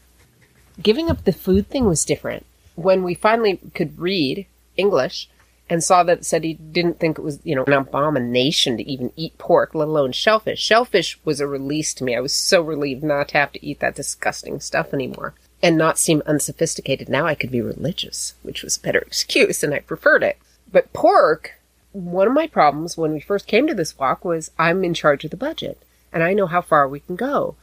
giving 0.81 1.09
up 1.09 1.25
the 1.25 1.33
food 1.33 1.67
thing 1.67 1.83
was 1.83 2.05
different. 2.05 2.45
When 2.75 3.03
we 3.03 3.13
finally 3.13 3.59
could 3.73 4.00
read 4.00 4.45
English 4.77 5.27
and 5.73 5.83
saw 5.83 6.03
that 6.03 6.23
said 6.23 6.43
he 6.43 6.53
didn't 6.53 6.99
think 6.99 7.17
it 7.17 7.23
was, 7.23 7.39
you 7.43 7.55
know, 7.55 7.63
an 7.63 7.73
abomination 7.73 8.77
to 8.77 8.87
even 8.87 9.11
eat 9.15 9.35
pork, 9.39 9.73
let 9.73 9.87
alone 9.87 10.11
shellfish. 10.11 10.61
Shellfish 10.61 11.17
was 11.25 11.39
a 11.39 11.47
release 11.47 11.95
to 11.95 12.03
me. 12.03 12.15
I 12.15 12.19
was 12.19 12.31
so 12.31 12.61
relieved 12.61 13.01
not 13.01 13.29
to 13.29 13.39
have 13.39 13.51
to 13.53 13.65
eat 13.65 13.79
that 13.79 13.95
disgusting 13.95 14.59
stuff 14.59 14.93
anymore 14.93 15.33
and 15.63 15.75
not 15.75 15.97
seem 15.97 16.21
unsophisticated. 16.27 17.09
Now 17.09 17.25
I 17.25 17.33
could 17.33 17.49
be 17.49 17.59
religious, 17.59 18.35
which 18.43 18.61
was 18.61 18.77
a 18.77 18.81
better 18.81 18.99
excuse 18.99 19.63
and 19.63 19.73
I 19.73 19.79
preferred 19.79 20.21
it. 20.21 20.37
But 20.71 20.93
pork, 20.93 21.53
one 21.91 22.27
of 22.27 22.33
my 22.35 22.45
problems 22.45 22.95
when 22.95 23.11
we 23.11 23.19
first 23.19 23.47
came 23.47 23.65
to 23.65 23.73
this 23.73 23.97
walk 23.97 24.23
was 24.23 24.51
I'm 24.59 24.83
in 24.83 24.93
charge 24.93 25.25
of 25.25 25.31
the 25.31 25.37
budget 25.37 25.81
and 26.11 26.21
I 26.21 26.33
know 26.33 26.45
how 26.45 26.61
far 26.61 26.87
we 26.87 26.99
can 26.99 27.15
go. 27.15 27.55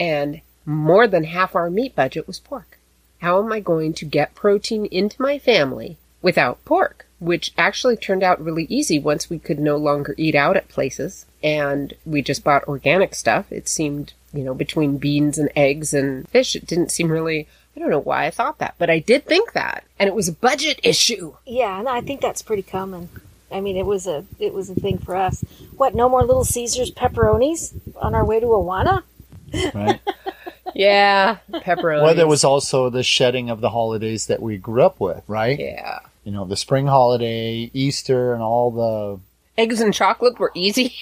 And 0.00 0.40
more 0.64 1.06
than 1.06 1.24
half 1.24 1.54
our 1.54 1.68
meat 1.68 1.94
budget 1.94 2.26
was 2.26 2.40
pork. 2.40 2.78
How 3.18 3.44
am 3.44 3.52
I 3.52 3.60
going 3.60 3.92
to 3.92 4.06
get 4.06 4.34
protein 4.34 4.86
into 4.86 5.20
my 5.20 5.38
family 5.38 5.98
without 6.22 6.64
pork? 6.64 7.04
Which 7.20 7.52
actually 7.58 7.96
turned 7.96 8.22
out 8.22 8.40
really 8.42 8.64
easy 8.68 8.98
once 8.98 9.28
we 9.28 9.38
could 9.38 9.58
no 9.58 9.76
longer 9.76 10.14
eat 10.16 10.34
out 10.34 10.56
at 10.56 10.68
places 10.68 11.26
and 11.42 11.94
we 12.06 12.22
just 12.22 12.44
bought 12.44 12.66
organic 12.68 13.14
stuff. 13.14 13.50
It 13.50 13.68
seemed, 13.68 14.12
you 14.32 14.44
know, 14.44 14.54
between 14.54 14.98
beans 14.98 15.36
and 15.38 15.50
eggs 15.56 15.92
and 15.92 16.28
fish, 16.28 16.54
it 16.54 16.66
didn't 16.66 16.92
seem 16.92 17.10
really, 17.10 17.48
I 17.76 17.80
don't 17.80 17.90
know 17.90 17.98
why 17.98 18.26
I 18.26 18.30
thought 18.30 18.58
that, 18.58 18.74
but 18.78 18.88
I 18.90 19.00
did 19.00 19.24
think 19.26 19.52
that. 19.52 19.84
And 19.98 20.08
it 20.08 20.14
was 20.14 20.28
a 20.28 20.32
budget 20.32 20.78
issue. 20.82 21.34
Yeah, 21.44 21.78
and 21.78 21.88
I 21.88 22.00
think 22.00 22.20
that's 22.20 22.42
pretty 22.42 22.62
common. 22.62 23.08
I 23.50 23.60
mean, 23.60 23.76
it 23.76 23.86
was 23.86 24.06
a 24.06 24.24
it 24.38 24.52
was 24.52 24.68
a 24.68 24.74
thing 24.74 24.98
for 24.98 25.16
us. 25.16 25.42
What? 25.76 25.94
No 25.94 26.08
more 26.08 26.22
Little 26.22 26.44
Caesars 26.44 26.90
pepperonis 26.92 27.72
on 27.96 28.14
our 28.14 28.24
way 28.24 28.40
to 28.40 28.46
Awana? 28.46 29.02
Right. 29.74 30.00
Yeah, 30.74 31.38
pepperoni. 31.50 32.02
well, 32.02 32.14
there 32.14 32.26
was 32.26 32.44
also 32.44 32.90
the 32.90 33.02
shedding 33.02 33.48
of 33.48 33.62
the 33.62 33.70
holidays 33.70 34.26
that 34.26 34.42
we 34.42 34.58
grew 34.58 34.82
up 34.82 35.00
with, 35.00 35.22
right? 35.26 35.58
Yeah. 35.58 36.00
You 36.28 36.34
know, 36.34 36.44
the 36.44 36.58
spring 36.58 36.88
holiday, 36.88 37.70
Easter, 37.72 38.34
and 38.34 38.42
all 38.42 38.70
the 38.70 39.18
Eggs 39.56 39.80
and 39.80 39.94
chocolate 39.94 40.38
were 40.38 40.52
easy. 40.54 40.94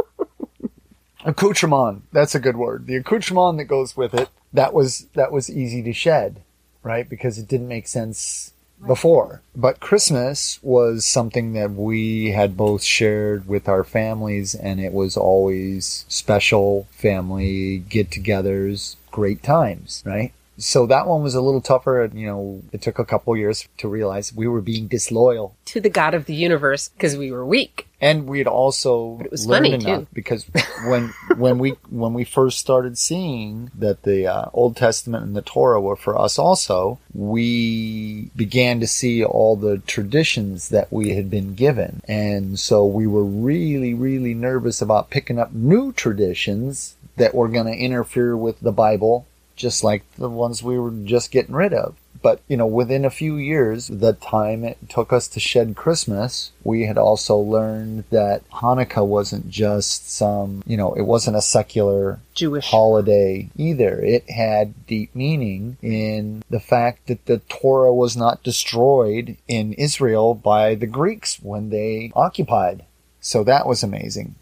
accoutrement. 1.24 2.02
That's 2.12 2.34
a 2.34 2.38
good 2.38 2.58
word. 2.58 2.86
The 2.86 2.96
accoutrement 2.96 3.56
that 3.56 3.64
goes 3.64 3.96
with 3.96 4.12
it. 4.12 4.28
That 4.52 4.74
was 4.74 5.06
that 5.14 5.32
was 5.32 5.48
easy 5.48 5.82
to 5.84 5.94
shed, 5.94 6.42
right? 6.82 7.08
Because 7.08 7.38
it 7.38 7.48
didn't 7.48 7.68
make 7.68 7.88
sense 7.88 8.52
before. 8.86 9.40
But 9.56 9.80
Christmas 9.80 10.58
was 10.62 11.06
something 11.06 11.54
that 11.54 11.70
we 11.70 12.32
had 12.32 12.58
both 12.58 12.82
shared 12.82 13.48
with 13.48 13.70
our 13.70 13.84
families, 13.84 14.54
and 14.54 14.80
it 14.80 14.92
was 14.92 15.16
always 15.16 16.04
special 16.08 16.88
family 16.90 17.78
get-togethers, 17.78 18.96
great 19.10 19.42
times, 19.42 20.02
right? 20.04 20.34
So 20.60 20.86
that 20.86 21.06
one 21.06 21.22
was 21.22 21.34
a 21.34 21.40
little 21.40 21.60
tougher. 21.62 22.10
You 22.12 22.26
know, 22.26 22.62
it 22.70 22.82
took 22.82 22.98
a 22.98 23.04
couple 23.04 23.36
years 23.36 23.66
to 23.78 23.88
realize 23.88 24.32
we 24.32 24.46
were 24.46 24.60
being 24.60 24.86
disloyal. 24.88 25.56
to 25.66 25.80
the 25.80 25.88
God 25.90 26.14
of 26.14 26.26
the 26.26 26.34
universe 26.34 26.88
because 26.90 27.16
we 27.16 27.32
were 27.32 27.44
weak. 27.46 27.86
and 28.00 28.26
we'd 28.26 28.46
also 28.46 29.16
But 29.16 29.26
it 29.26 29.32
was 29.32 29.46
learned 29.46 29.66
funny, 29.66 29.84
enough 29.84 30.00
too. 30.00 30.06
because 30.12 30.44
when 30.86 31.12
when 31.36 31.58
we 31.58 31.70
when 31.90 32.12
we 32.14 32.24
first 32.24 32.58
started 32.58 32.96
seeing 32.98 33.70
that 33.78 34.02
the 34.02 34.26
uh, 34.26 34.46
Old 34.52 34.76
Testament 34.76 35.24
and 35.24 35.34
the 35.36 35.42
Torah 35.42 35.80
were 35.80 35.96
for 35.96 36.18
us 36.18 36.38
also, 36.38 36.98
we 37.14 38.30
began 38.36 38.80
to 38.80 38.86
see 38.86 39.24
all 39.24 39.56
the 39.56 39.78
traditions 39.86 40.68
that 40.70 40.92
we 40.92 41.10
had 41.14 41.30
been 41.30 41.54
given, 41.54 42.02
and 42.08 42.58
so 42.58 42.84
we 42.84 43.06
were 43.06 43.24
really 43.24 43.94
really 43.94 44.34
nervous 44.34 44.80
about 44.82 45.10
picking 45.10 45.38
up 45.38 45.52
new 45.52 45.92
traditions 45.92 46.96
that 47.16 47.34
were 47.34 47.48
going 47.48 47.66
to 47.66 47.76
interfere 47.88 48.34
with 48.36 48.58
the 48.60 48.72
Bible, 48.72 49.26
just 49.60 49.84
like 49.84 50.02
the 50.16 50.28
ones 50.28 50.62
we 50.62 50.78
were 50.78 50.90
just 50.90 51.30
getting 51.30 51.54
rid 51.54 51.72
of. 51.72 51.94
But, 52.22 52.40
you 52.48 52.56
know, 52.56 52.66
within 52.66 53.04
a 53.04 53.10
few 53.10 53.36
years, 53.36 53.88
the 53.88 54.12
time 54.12 54.62
it 54.64 54.76
took 54.88 55.12
us 55.12 55.26
to 55.28 55.40
shed 55.40 55.74
Christmas, 55.74 56.52
we 56.62 56.84
had 56.84 56.98
also 56.98 57.36
learned 57.38 58.04
that 58.10 58.48
Hanukkah 58.50 59.06
wasn't 59.06 59.48
just 59.48 60.10
some, 60.10 60.62
you 60.66 60.76
know, 60.76 60.92
it 60.92 61.02
wasn't 61.02 61.38
a 61.38 61.42
secular 61.42 62.20
Jewish. 62.34 62.66
holiday 62.66 63.48
either. 63.56 64.00
It 64.02 64.28
had 64.28 64.86
deep 64.86 65.14
meaning 65.14 65.78
in 65.80 66.42
the 66.50 66.60
fact 66.60 67.06
that 67.06 67.24
the 67.24 67.38
Torah 67.48 67.94
was 67.94 68.16
not 68.16 68.42
destroyed 68.42 69.36
in 69.48 69.72
Israel 69.74 70.34
by 70.34 70.74
the 70.74 70.86
Greeks 70.86 71.38
when 71.40 71.70
they 71.70 72.12
occupied. 72.14 72.84
So 73.20 73.44
that 73.44 73.66
was 73.66 73.82
amazing. 73.82 74.34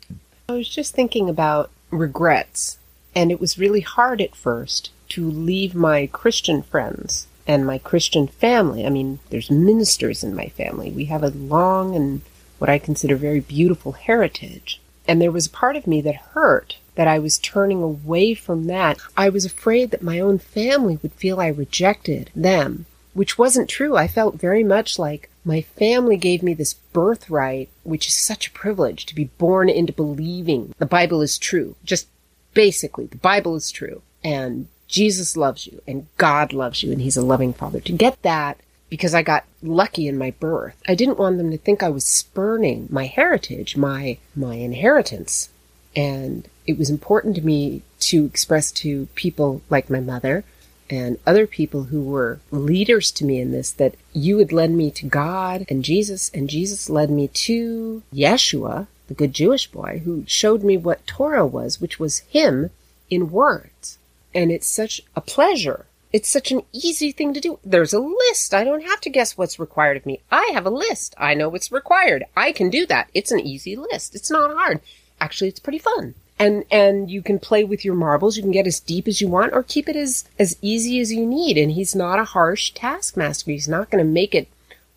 I 0.49 0.55
was 0.55 0.69
just 0.69 0.95
thinking 0.95 1.29
about 1.29 1.71
regrets, 1.91 2.79
and 3.15 3.31
it 3.31 3.41
was 3.41 3.59
really 3.59 3.81
hard 3.81 4.21
at 4.21 4.35
first 4.35 4.91
to 5.11 5.31
leave 5.31 5.75
my 5.75 6.07
Christian 6.07 6.63
friends 6.63 7.27
and 7.47 7.67
my 7.67 7.79
Christian 7.79 8.29
family. 8.29 8.87
I 8.87 8.91
mean, 8.91 9.21
there's 9.31 9.51
ministers 9.51 10.23
in 10.23 10.35
my 10.35 10.49
family. 10.49 10.91
We 10.91 11.07
have 11.07 11.23
a 11.23 11.31
long 11.31 11.97
and 11.97 12.21
what 12.59 12.69
I 12.69 12.79
consider 12.79 13.17
very 13.17 13.41
beautiful 13.41 13.93
heritage. 13.93 14.81
And 15.07 15.23
there 15.23 15.33
was 15.33 15.47
a 15.47 15.51
part 15.51 15.77
of 15.77 15.87
me 15.87 16.03
that 16.03 16.17
hurt 16.17 16.77
that 16.97 17.09
I 17.09 17.19
was 17.19 17.39
turning 17.39 17.83
away 17.83 18.35
from 18.35 18.67
that. 18.67 18.99
I 19.17 19.29
was 19.31 19.45
afraid 19.45 19.91
that 19.93 20.03
my 20.03 20.21
own 20.21 20.39
family 20.39 20.99
would 21.01 21.13
feel 21.15 21.41
I 21.41 21.47
rejected 21.47 22.31
them, 22.35 22.87
which 23.15 23.39
wasn't 23.39 23.71
true. 23.71 23.97
I 23.97 24.09
felt 24.09 24.35
very 24.35 24.65
much 24.65 24.99
like 24.99 25.31
my 25.45 25.63
family 25.63 26.17
gave 26.17 26.43
me 26.43 26.53
this 26.53 26.75
birthright, 26.75 27.71
which 27.85 28.09
is 28.09 28.15
such 28.15 28.49
a 28.49 28.53
privilege 28.53 29.07
to 29.07 29.15
be 29.15 29.25
born 29.39 29.71
into 29.71 29.93
believing 29.93 30.75
the 30.79 30.87
Bible 30.87 31.23
is 31.23 31.39
true. 31.39 31.77
Just 31.85 32.09
basically, 32.53 33.07
the 33.07 33.17
Bible 33.17 33.55
is 33.57 33.71
true. 33.71 34.03
And 34.23 34.67
Jesus 34.89 35.37
loves 35.37 35.67
you 35.67 35.83
and 35.87 36.07
God 36.17 36.53
loves 36.53 36.83
you 36.83 36.91
and 36.91 37.01
He's 37.01 37.17
a 37.17 37.23
loving 37.23 37.53
Father. 37.53 37.81
To 37.81 37.93
get 37.93 38.21
that, 38.23 38.59
because 38.89 39.15
I 39.15 39.23
got 39.23 39.45
lucky 39.63 40.09
in 40.09 40.17
my 40.17 40.31
birth, 40.33 40.75
I 40.89 40.95
didn't 40.95 41.19
want 41.19 41.37
them 41.37 41.51
to 41.51 41.59
think 41.59 41.83
I 41.83 41.91
was 41.91 42.07
spurning 42.07 42.89
my 42.91 43.05
heritage, 43.07 43.77
my, 43.77 44.19
my 44.35 44.55
inheritance. 44.55 45.51
And 45.95 46.49
it 46.67 46.79
was 46.79 46.91
important 46.91 47.37
to 47.37 47.43
me 47.43 47.83
to 48.01 48.25
express 48.25 48.73
to 48.73 49.07
people 49.15 49.63
like 49.69 49.91
my 49.91 50.01
mother 50.01 50.45
and 50.91 51.19
other 51.27 51.47
people 51.47 51.85
who 51.85 52.03
were 52.03 52.41
leaders 52.51 53.11
to 53.11 53.25
me 53.25 53.41
in 53.41 53.53
this 53.53 53.71
that 53.73 53.95
you 54.13 54.39
had 54.39 54.53
led 54.53 54.71
me 54.71 54.91
to 54.93 55.07
God 55.07 55.67
and 55.69 55.85
Jesus, 55.85 56.31
and 56.33 56.49
Jesus 56.49 56.89
led 56.89 57.11
me 57.11 57.29
to 57.29 58.03
Yeshua, 58.13 58.87
the 59.09 59.15
good 59.15 59.35
Jewish 59.35 59.71
boy, 59.71 60.01
who 60.05 60.25
showed 60.27 60.63
me 60.63 60.77
what 60.77 61.07
Torah 61.07 61.47
was, 61.47 61.81
which 61.81 61.99
was 61.99 62.21
Him 62.21 62.71
in 63.11 63.31
words. 63.31 63.99
And 64.39 64.53
it's 64.53 64.69
such 64.69 65.03
a 65.17 65.21
pleasure. 65.21 65.87
It's 66.13 66.29
such 66.29 66.53
an 66.53 66.63
easy 66.73 67.11
thing 67.11 67.35
to 67.35 67.41
do. 67.41 67.59
There's 67.65 67.93
a 67.93 67.99
list. 67.99 68.55
I 68.55 68.63
don't 68.63 68.85
have 68.85 69.01
to 69.01 69.11
guess 69.11 69.37
what's 69.37 69.59
required 69.59 69.97
of 69.97 70.07
me. 70.07 70.21
I 70.31 70.53
have 70.55 70.65
a 70.65 70.71
list. 70.71 71.13
I 71.19 71.35
know 71.35 71.49
what's 71.49 71.73
required. 71.73 72.23
I 72.37 72.53
can 72.53 72.71
do 72.71 72.87
that. 72.87 73.09
It's 73.13 73.33
an 73.33 73.41
easy 73.41 73.75
list. 73.75 74.15
It's 74.15 74.31
not 74.31 74.55
hard. 74.55 74.81
Actually, 75.21 75.49
it's 75.49 75.59
pretty 75.59 75.81
fun. 75.81 76.15
And, 76.39 76.65
and 76.71 77.11
you 77.11 77.21
can 77.21 77.41
play 77.41 77.65
with 77.65 77.85
your 77.85 77.97
marbles. 77.97 78.37
You 78.37 78.45
can 78.45 78.53
get 78.53 78.69
as 78.69 78.79
deep 78.79 79.09
as 79.09 79.21
you 79.21 79.27
want 79.27 79.53
or 79.53 79.65
keep 79.65 79.89
it 79.89 79.97
as, 79.97 80.29
as 80.39 80.57
easy 80.63 81.01
as 81.01 81.13
you 81.13 81.27
need. 81.27 81.59
And 81.59 81.73
he's 81.73 81.97
not 81.97 82.21
a 82.21 82.25
harsh 82.25 82.71
taskmaster. 82.71 83.51
He's 83.51 83.67
not 83.67 83.91
going 83.91 84.05
to 84.05 84.09
make 84.09 84.37
it, 84.37 84.47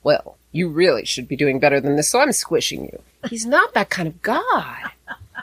well, 0.03 0.37
you 0.51 0.69
really 0.69 1.05
should 1.05 1.27
be 1.27 1.35
doing 1.35 1.59
better 1.59 1.81
than 1.81 1.95
this, 1.95 2.09
so 2.09 2.19
I'm 2.19 2.31
squishing 2.31 2.83
you. 2.85 3.01
He's 3.27 3.47
not 3.47 3.73
that 3.73 3.89
kind 3.89 4.07
of 4.07 4.21
God. 4.21 4.91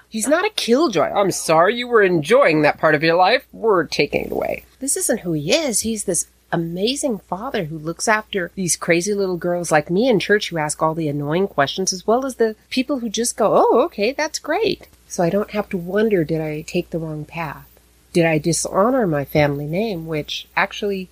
He's 0.09 0.29
not 0.29 0.47
a 0.47 0.51
killjoy. 0.51 1.11
I'm 1.11 1.31
sorry 1.31 1.77
you 1.77 1.87
were 1.87 2.03
enjoying 2.03 2.63
that 2.63 2.79
part 2.79 2.95
of 2.95 3.03
your 3.03 3.17
life. 3.17 3.47
We're 3.53 3.85
taking 3.85 4.25
it 4.25 4.33
away. 4.33 4.65
This 4.81 4.97
isn't 4.97 5.21
who 5.21 5.33
he 5.33 5.53
is. 5.53 5.81
He's 5.81 6.05
this 6.05 6.29
amazing 6.51 7.19
father 7.19 7.65
who 7.65 7.79
looks 7.79 8.09
after 8.09 8.51
these 8.55 8.77
crazy 8.77 9.13
little 9.13 9.37
girls 9.37 9.71
like 9.71 9.91
me 9.91 10.09
in 10.09 10.19
church 10.19 10.49
who 10.49 10.57
ask 10.57 10.83
all 10.83 10.95
the 10.95 11.09
annoying 11.09 11.47
questions 11.47 11.93
as 11.93 12.07
well 12.07 12.25
as 12.25 12.37
the 12.37 12.57
people 12.71 13.01
who 13.01 13.11
just 13.11 13.37
go, 13.37 13.53
oh, 13.55 13.83
okay, 13.83 14.13
that's 14.13 14.39
great. 14.39 14.89
So 15.09 15.23
I 15.23 15.31
don't 15.31 15.51
have 15.51 15.69
to 15.71 15.77
wonder, 15.77 16.25
did 16.25 16.41
I 16.41 16.63
take 16.63 16.89
the 16.91 16.99
wrong 16.99 17.27
path? 17.27 17.67
Did 18.15 18.25
I 18.25 18.39
dishonor 18.39 19.07
my 19.07 19.27
family 19.27 19.67
name, 19.67 20.07
which 20.07 20.49
actually 20.57 21.11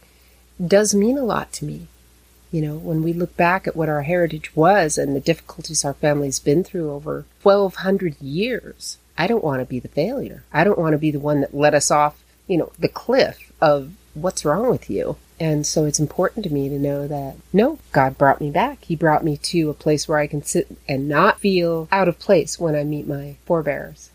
does 0.65 0.95
mean 0.95 1.19
a 1.19 1.25
lot 1.25 1.53
to 1.55 1.67
me? 1.67 1.88
You 2.53 2.62
know, 2.62 2.76
when 2.76 3.03
we 3.03 3.12
look 3.12 3.37
back 3.37 3.67
at 3.67 3.76
what 3.76 3.88
our 3.88 4.03
heritage 4.03 4.55
was 4.55 4.97
and 4.97 5.15
the 5.15 5.21
difficulties 5.21 5.85
our 5.85 5.95
family's 5.95 6.38
been 6.38 6.65
through 6.65 6.93
over 6.93 7.25
1200 7.43 8.21
years, 8.21 8.99
I 9.19 9.26
don't 9.26 9.45
want 9.45 9.61
to 9.61 9.67
be 9.67 9.81
the 9.81 9.88
failure. 9.88 10.45
I 10.53 10.65
don't 10.65 10.79
want 10.79 10.93
to 10.93 10.99
be 10.99 11.11
the 11.11 11.21
one 11.21 11.41
that 11.41 11.55
let 11.55 11.75
us 11.75 11.91
off, 11.91 12.23
you 12.47 12.57
know, 12.57 12.73
the 12.79 12.88
cliff 12.88 13.53
of 13.61 13.93
what's 14.15 14.45
wrong 14.45 14.71
with 14.71 14.88
you. 14.88 15.17
And 15.38 15.67
so 15.67 15.85
it's 15.85 16.00
important 16.00 16.45
to 16.45 16.53
me 16.53 16.69
to 16.69 16.79
know 16.79 17.07
that 17.07 17.37
no, 17.53 17.79
God 17.93 18.17
brought 18.17 18.41
me 18.41 18.50
back. 18.50 18.85
He 18.85 18.97
brought 18.97 19.25
me 19.25 19.37
to 19.38 19.69
a 19.69 19.75
place 19.75 20.09
where 20.09 20.19
I 20.19 20.26
can 20.26 20.43
sit 20.43 20.69
and 20.88 21.09
not 21.09 21.41
feel 21.41 21.88
out 21.93 22.09
of 22.09 22.19
place 22.19 22.59
when 22.59 22.75
I 22.75 22.85
meet 22.85 23.07
my 23.07 23.37
forebears. 23.45 24.11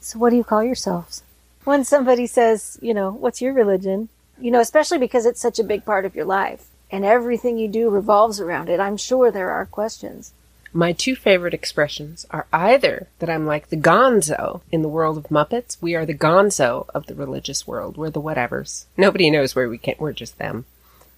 So, 0.00 0.18
what 0.18 0.30
do 0.30 0.36
you 0.36 0.44
call 0.44 0.64
yourselves? 0.64 1.22
When 1.64 1.84
somebody 1.84 2.26
says, 2.26 2.78
you 2.82 2.94
know, 2.94 3.12
what's 3.12 3.40
your 3.40 3.52
religion? 3.52 4.08
You 4.40 4.50
know, 4.50 4.60
especially 4.60 4.98
because 4.98 5.26
it's 5.26 5.40
such 5.40 5.58
a 5.58 5.64
big 5.64 5.84
part 5.84 6.04
of 6.04 6.16
your 6.16 6.24
life 6.24 6.66
and 6.90 7.04
everything 7.04 7.58
you 7.58 7.68
do 7.68 7.90
revolves 7.90 8.40
around 8.40 8.68
it. 8.68 8.80
I'm 8.80 8.96
sure 8.96 9.30
there 9.30 9.50
are 9.50 9.66
questions. 9.66 10.32
My 10.72 10.92
two 10.92 11.16
favorite 11.16 11.54
expressions 11.54 12.26
are 12.30 12.46
either 12.52 13.08
that 13.20 13.30
I'm 13.30 13.46
like 13.46 13.68
the 13.68 13.76
gonzo 13.76 14.60
in 14.70 14.82
the 14.82 14.88
world 14.88 15.16
of 15.16 15.28
Muppets. 15.28 15.78
We 15.80 15.94
are 15.94 16.04
the 16.04 16.14
gonzo 16.14 16.86
of 16.94 17.06
the 17.06 17.14
religious 17.14 17.66
world. 17.66 17.96
We're 17.96 18.10
the 18.10 18.20
whatevers. 18.20 18.84
Nobody 18.96 19.30
knows 19.30 19.54
where 19.54 19.68
we 19.68 19.78
came. 19.78 19.96
We're 19.98 20.12
just 20.12 20.38
them. 20.38 20.66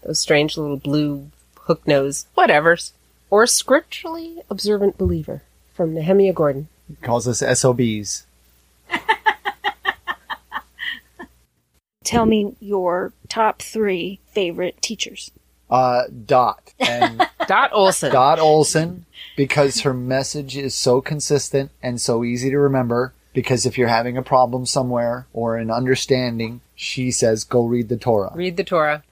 Those 0.03 0.21
strange 0.21 0.57
little 0.57 0.77
blue 0.77 1.31
hook 1.62 1.87
nose 1.87 2.27
whatevers. 2.39 2.93
Or 3.29 3.43
a 3.43 3.49
scripturally 3.49 4.41
observant 4.49 4.97
believer 4.99 5.43
from 5.75 5.95
Nehemiah 5.95 6.33
Gordon. 6.33 6.69
He 6.89 6.95
calls 6.97 7.27
us 7.29 7.43
SOBs. 7.59 8.27
Tell 12.05 12.27
me 12.27 12.57
your 12.61 13.12
top 13.29 13.62
three 13.62 14.19
favorite 14.33 14.81
teachers. 14.83 15.31
Uh, 15.71 16.03
Dot. 16.27 16.73
And 16.79 17.27
Dot 17.47 17.71
Olson. 17.73 18.12
Dot 18.12 18.39
Olson, 18.39 19.07
because 19.37 19.81
her 19.83 19.95
message 19.95 20.57
is 20.57 20.75
so 20.75 21.00
consistent 21.00 21.71
and 21.83 22.00
so 22.00 22.25
easy 22.25 22.50
to 22.50 22.59
remember. 22.59 23.15
Because 23.33 23.65
if 23.65 23.79
you're 23.79 23.89
having 23.89 24.17
a 24.17 24.23
problem 24.23 24.67
somewhere 24.67 25.29
or 25.33 25.57
an 25.57 25.71
understanding, 25.71 26.61
she 26.75 27.12
says, 27.12 27.45
go 27.45 27.65
read 27.65 27.89
the 27.89 27.97
Torah. 27.97 28.33
Read 28.35 28.57
the 28.57 28.65
Torah. 28.65 29.05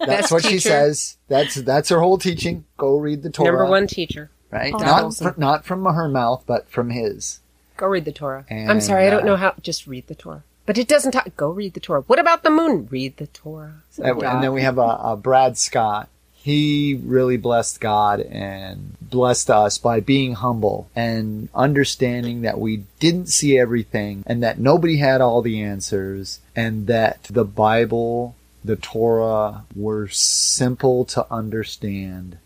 That's 0.00 0.30
what 0.30 0.42
she 0.42 0.58
says. 0.58 1.18
That's, 1.28 1.54
that's 1.56 1.90
her 1.90 2.00
whole 2.00 2.16
teaching. 2.16 2.64
Go 2.78 2.96
read 2.96 3.22
the 3.22 3.30
Torah. 3.30 3.48
Number 3.50 3.66
one 3.66 3.86
teacher. 3.86 4.30
Right? 4.50 4.72
Oh, 4.74 4.78
not, 4.78 5.04
awesome. 5.04 5.34
fr- 5.34 5.40
not 5.40 5.64
from 5.66 5.84
her 5.84 6.08
mouth, 6.08 6.44
but 6.46 6.70
from 6.70 6.88
his. 6.88 7.40
Go 7.76 7.86
read 7.86 8.06
the 8.06 8.12
Torah. 8.12 8.46
I'm 8.50 8.70
And, 8.70 8.82
sorry, 8.82 9.06
I 9.06 9.10
don't 9.10 9.22
uh, 9.22 9.26
know 9.26 9.36
how. 9.36 9.54
Just 9.60 9.86
read 9.86 10.06
the 10.06 10.14
Torah. 10.14 10.42
But 10.68 10.76
it 10.76 10.86
doesn't 10.86 11.12
talk. 11.12 11.34
Go 11.34 11.48
read 11.48 11.72
the 11.72 11.80
Torah. 11.80 12.02
What 12.02 12.18
about 12.18 12.42
the 12.42 12.50
moon? 12.50 12.88
Read 12.90 13.16
the 13.16 13.28
Torah. 13.28 13.84
And, 13.96 14.22
and 14.22 14.42
then 14.42 14.52
we 14.52 14.60
have 14.60 14.76
a, 14.76 15.00
a 15.02 15.16
Brad 15.16 15.56
Scott. 15.56 16.10
He 16.34 17.00
really 17.02 17.38
blessed 17.38 17.80
God 17.80 18.20
and 18.20 18.94
blessed 19.00 19.48
us 19.48 19.78
by 19.78 20.00
being 20.00 20.34
humble 20.34 20.90
and 20.94 21.48
understanding 21.54 22.42
that 22.42 22.60
we 22.60 22.84
didn't 23.00 23.30
see 23.30 23.58
everything 23.58 24.24
and 24.26 24.42
that 24.42 24.58
nobody 24.58 24.98
had 24.98 25.22
all 25.22 25.40
the 25.40 25.62
answers 25.62 26.40
and 26.54 26.86
that 26.86 27.22
the 27.30 27.46
Bible, 27.46 28.36
the 28.62 28.76
Torah 28.76 29.64
were 29.74 30.08
simple 30.08 31.06
to 31.06 31.26
understand. 31.32 32.36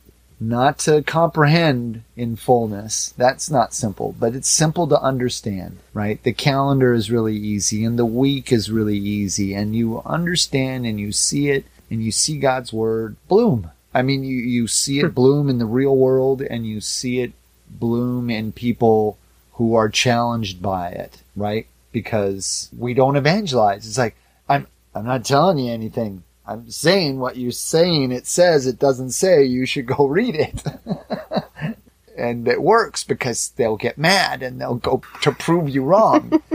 Not 0.44 0.78
to 0.80 1.02
comprehend 1.02 2.02
in 2.16 2.34
fullness. 2.34 3.14
That's 3.16 3.48
not 3.48 3.72
simple, 3.72 4.16
but 4.18 4.34
it's 4.34 4.50
simple 4.50 4.88
to 4.88 5.00
understand, 5.00 5.78
right? 5.94 6.20
The 6.20 6.32
calendar 6.32 6.92
is 6.92 7.12
really 7.12 7.36
easy 7.36 7.84
and 7.84 7.96
the 7.96 8.04
week 8.04 8.50
is 8.50 8.68
really 8.68 8.98
easy 8.98 9.54
and 9.54 9.76
you 9.76 10.02
understand 10.04 10.84
and 10.84 10.98
you 10.98 11.12
see 11.12 11.50
it 11.50 11.64
and 11.88 12.02
you 12.02 12.10
see 12.10 12.38
God's 12.38 12.72
word 12.72 13.14
bloom. 13.28 13.70
I 13.94 14.02
mean, 14.02 14.24
you, 14.24 14.36
you 14.36 14.66
see 14.66 14.98
it 14.98 15.06
hmm. 15.06 15.12
bloom 15.12 15.48
in 15.48 15.58
the 15.58 15.64
real 15.64 15.96
world 15.96 16.42
and 16.42 16.66
you 16.66 16.80
see 16.80 17.20
it 17.20 17.34
bloom 17.70 18.28
in 18.28 18.50
people 18.50 19.18
who 19.52 19.76
are 19.76 19.88
challenged 19.88 20.60
by 20.60 20.88
it, 20.88 21.22
right? 21.36 21.68
Because 21.92 22.68
we 22.76 22.94
don't 22.94 23.16
evangelize. 23.16 23.86
It's 23.86 23.98
like, 23.98 24.16
I'm, 24.48 24.66
I'm 24.92 25.04
not 25.04 25.24
telling 25.24 25.58
you 25.58 25.70
anything. 25.70 26.24
I'm 26.46 26.70
saying 26.70 27.18
what 27.18 27.36
you're 27.36 27.52
saying. 27.52 28.12
It 28.12 28.26
says 28.26 28.66
it 28.66 28.78
doesn't 28.78 29.10
say 29.10 29.44
you 29.44 29.66
should 29.66 29.86
go 29.86 30.06
read 30.06 30.34
it. 30.34 30.62
and 32.16 32.46
it 32.48 32.62
works 32.62 33.04
because 33.04 33.50
they'll 33.50 33.76
get 33.76 33.96
mad 33.96 34.42
and 34.42 34.60
they'll 34.60 34.74
go 34.74 35.02
to 35.22 35.32
prove 35.32 35.68
you 35.68 35.84
wrong. 35.84 36.42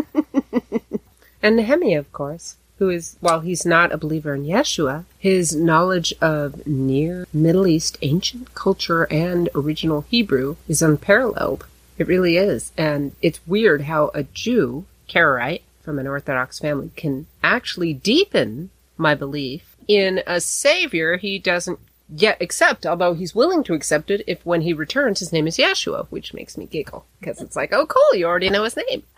And 1.41 1.55
Nehemiah, 1.55 1.99
of 1.99 2.11
course, 2.11 2.57
who 2.79 2.89
is, 2.89 3.15
while 3.19 3.41
he's 3.41 3.65
not 3.65 3.91
a 3.91 3.97
believer 3.97 4.35
in 4.35 4.45
Yeshua, 4.45 5.05
his 5.17 5.55
knowledge 5.55 6.13
of 6.19 6.65
Near 6.65 7.27
Middle 7.33 7.67
East 7.67 7.97
ancient 8.01 8.53
culture 8.53 9.03
and 9.11 9.49
original 9.55 10.01
Hebrew 10.09 10.55
is 10.67 10.81
unparalleled. 10.81 11.65
It 11.97 12.07
really 12.07 12.37
is. 12.37 12.71
And 12.77 13.13
it's 13.21 13.45
weird 13.47 13.83
how 13.83 14.11
a 14.13 14.23
Jew, 14.23 14.85
Karaite, 15.07 15.61
from 15.81 15.99
an 15.99 16.07
Orthodox 16.07 16.59
family, 16.59 16.91
can 16.95 17.27
actually 17.41 17.93
deepen 17.93 18.69
my 18.97 19.15
belief 19.15 19.76
in 19.87 20.21
a 20.27 20.39
Savior 20.41 21.17
he 21.17 21.39
doesn't 21.39 21.79
yet 22.09 22.41
accept, 22.41 22.85
although 22.85 23.13
he's 23.13 23.35
willing 23.35 23.63
to 23.65 23.73
accept 23.73 24.09
it 24.09 24.23
if 24.27 24.45
when 24.45 24.61
he 24.61 24.71
returns 24.73 25.19
his 25.19 25.33
name 25.33 25.45
is 25.47 25.57
Yeshua, 25.57 26.07
which 26.09 26.33
makes 26.33 26.57
me 26.57 26.65
giggle. 26.65 27.05
Because 27.19 27.41
it's 27.41 27.55
like, 27.55 27.73
oh 27.73 27.85
cool, 27.85 28.15
you 28.17 28.25
already 28.25 28.49
know 28.49 28.63
his 28.63 28.77
name. 28.77 29.03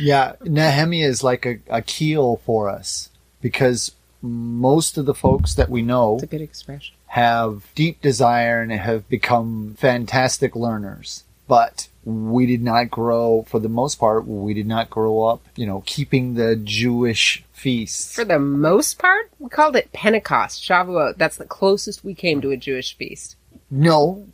Yeah, 0.00 0.32
Nehemiah 0.42 1.06
is 1.06 1.22
like 1.22 1.44
a, 1.44 1.58
a 1.68 1.82
keel 1.82 2.40
for 2.46 2.70
us 2.70 3.10
because 3.42 3.92
most 4.22 4.96
of 4.96 5.04
the 5.04 5.14
folks 5.14 5.54
that 5.54 5.68
we 5.68 5.82
know 5.82 6.14
It's 6.14 6.22
a 6.24 6.26
good 6.26 6.40
expression. 6.40 6.96
have 7.08 7.68
deep 7.74 8.00
desire 8.00 8.62
and 8.62 8.72
have 8.72 9.06
become 9.10 9.74
fantastic 9.78 10.56
learners. 10.56 11.24
But 11.54 11.88
we 12.04 12.46
did 12.46 12.62
not 12.62 12.90
grow, 12.90 13.44
for 13.48 13.60
the 13.60 13.68
most 13.68 13.94
part, 14.04 14.26
we 14.26 14.52
did 14.54 14.66
not 14.66 14.90
grow 14.90 15.22
up, 15.30 15.40
you 15.56 15.66
know, 15.66 15.82
keeping 15.86 16.34
the 16.34 16.56
Jewish 16.56 17.44
feasts. 17.52 18.14
For 18.14 18.24
the 18.24 18.38
most 18.40 18.98
part, 18.98 19.30
we 19.38 19.48
called 19.48 19.76
it 19.76 19.92
Pentecost, 19.92 20.62
Shavuot. 20.68 21.16
That's 21.16 21.36
the 21.36 21.44
closest 21.58 22.04
we 22.04 22.14
came 22.14 22.40
to 22.42 22.50
a 22.50 22.56
Jewish 22.56 22.96
feast. 22.96 23.36
No, 23.70 24.26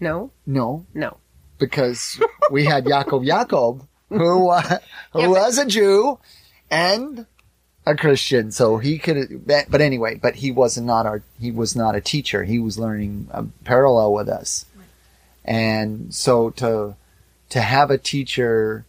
No, 0.00 0.30
no, 0.46 0.84
no. 0.94 1.10
because 1.58 2.20
we 2.50 2.64
had 2.64 2.84
Yaakov 2.86 3.22
Yaakov, 3.32 3.86
who, 4.08 4.48
uh, 4.50 4.78
who 5.12 5.20
Yeah, 5.20 5.28
was 5.28 5.58
a 5.58 5.66
Jew 5.66 6.18
and 6.70 7.26
a 7.86 7.94
Christian, 7.94 8.50
so 8.50 8.78
he 8.78 8.98
could. 8.98 9.46
But 9.46 9.80
anyway, 9.80 10.16
but 10.16 10.34
he 10.36 10.50
was 10.50 10.76
not 10.78 11.06
our. 11.06 11.22
He 11.40 11.50
was 11.50 11.76
not 11.76 11.94
a 11.94 12.00
teacher. 12.00 12.44
He 12.44 12.58
was 12.58 12.78
learning 12.78 13.28
uh, 13.30 13.44
parallel 13.64 14.12
with 14.14 14.28
us, 14.28 14.64
and 15.44 16.14
so 16.14 16.50
to 16.50 16.96
to 17.50 17.60
have 17.60 17.90
a 17.90 17.98
teacher 17.98 18.84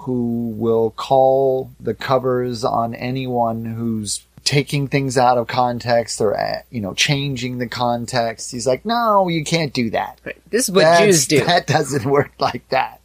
who 0.00 0.50
will 0.56 0.90
call 0.90 1.70
the 1.80 1.94
covers 1.94 2.62
on 2.64 2.94
anyone 2.94 3.64
who's 3.64 4.24
taking 4.44 4.88
things 4.88 5.18
out 5.18 5.36
of 5.36 5.46
context 5.46 6.20
or 6.20 6.38
uh, 6.38 6.62
you 6.70 6.80
know 6.80 6.94
changing 6.94 7.58
the 7.58 7.66
context. 7.66 8.50
He's 8.52 8.66
like, 8.66 8.84
no, 8.84 9.28
you 9.28 9.44
can't 9.44 9.72
do 9.72 9.90
that. 9.90 10.18
Right. 10.24 10.36
This 10.50 10.68
is 10.68 10.74
what 10.74 10.82
That's- 10.82 11.04
Jews 11.06 11.26
do. 11.26 11.44
That 11.46 11.66
doesn't 11.66 12.04
work 12.04 12.32
like 12.38 12.68
that. 12.68 13.00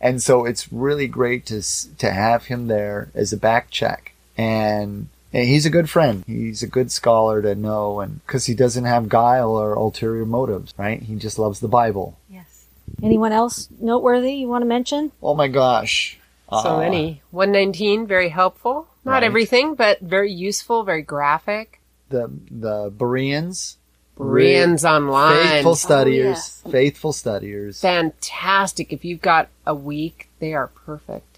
And 0.00 0.22
so 0.22 0.44
it's 0.44 0.72
really 0.72 1.08
great 1.08 1.46
to 1.46 1.62
to 1.98 2.10
have 2.12 2.44
him 2.44 2.68
there 2.68 3.10
as 3.14 3.32
a 3.32 3.36
back 3.36 3.70
check. 3.70 4.12
And, 4.36 4.46
and 4.46 5.08
he's 5.32 5.66
a 5.66 5.70
good 5.70 5.88
friend. 5.90 6.24
He's 6.26 6.62
a 6.62 6.66
good 6.66 6.90
scholar 6.90 7.42
to 7.42 7.54
know, 7.54 8.00
and 8.00 8.24
because 8.26 8.46
he 8.46 8.54
doesn't 8.54 8.84
have 8.84 9.08
guile 9.08 9.50
or 9.52 9.74
ulterior 9.74 10.24
motives, 10.26 10.74
right? 10.78 11.00
He 11.02 11.14
just 11.16 11.38
loves 11.38 11.60
the 11.60 11.68
Bible. 11.68 12.18
Yes. 12.30 12.66
Anyone 13.02 13.32
else 13.32 13.68
noteworthy 13.80 14.32
you 14.32 14.48
want 14.48 14.62
to 14.62 14.66
mention? 14.66 15.12
Oh 15.22 15.34
my 15.34 15.48
gosh! 15.48 16.18
So 16.50 16.56
Uh, 16.56 16.78
many. 16.78 17.22
119, 17.30 18.06
very 18.06 18.30
helpful. 18.30 18.88
Not 19.04 19.12
Right. 19.12 19.22
everything, 19.24 19.74
but 19.74 20.00
very 20.00 20.32
useful, 20.32 20.82
very 20.84 21.02
graphic. 21.02 21.80
the 22.10 22.30
the 22.50 22.90
Bereans, 22.96 23.76
Bereans 24.16 24.82
online. 24.84 25.36
faithful 25.46 25.74
studiers, 25.74 26.62
yes. 26.64 26.72
faithful 26.72 27.12
studiers. 27.12 27.80
Fantastic. 27.82 28.92
If 28.94 29.04
you've 29.04 29.20
got 29.20 29.48
a 29.66 29.74
week, 29.74 30.28
they 30.38 30.54
are 30.54 30.68
perfect. 30.68 31.37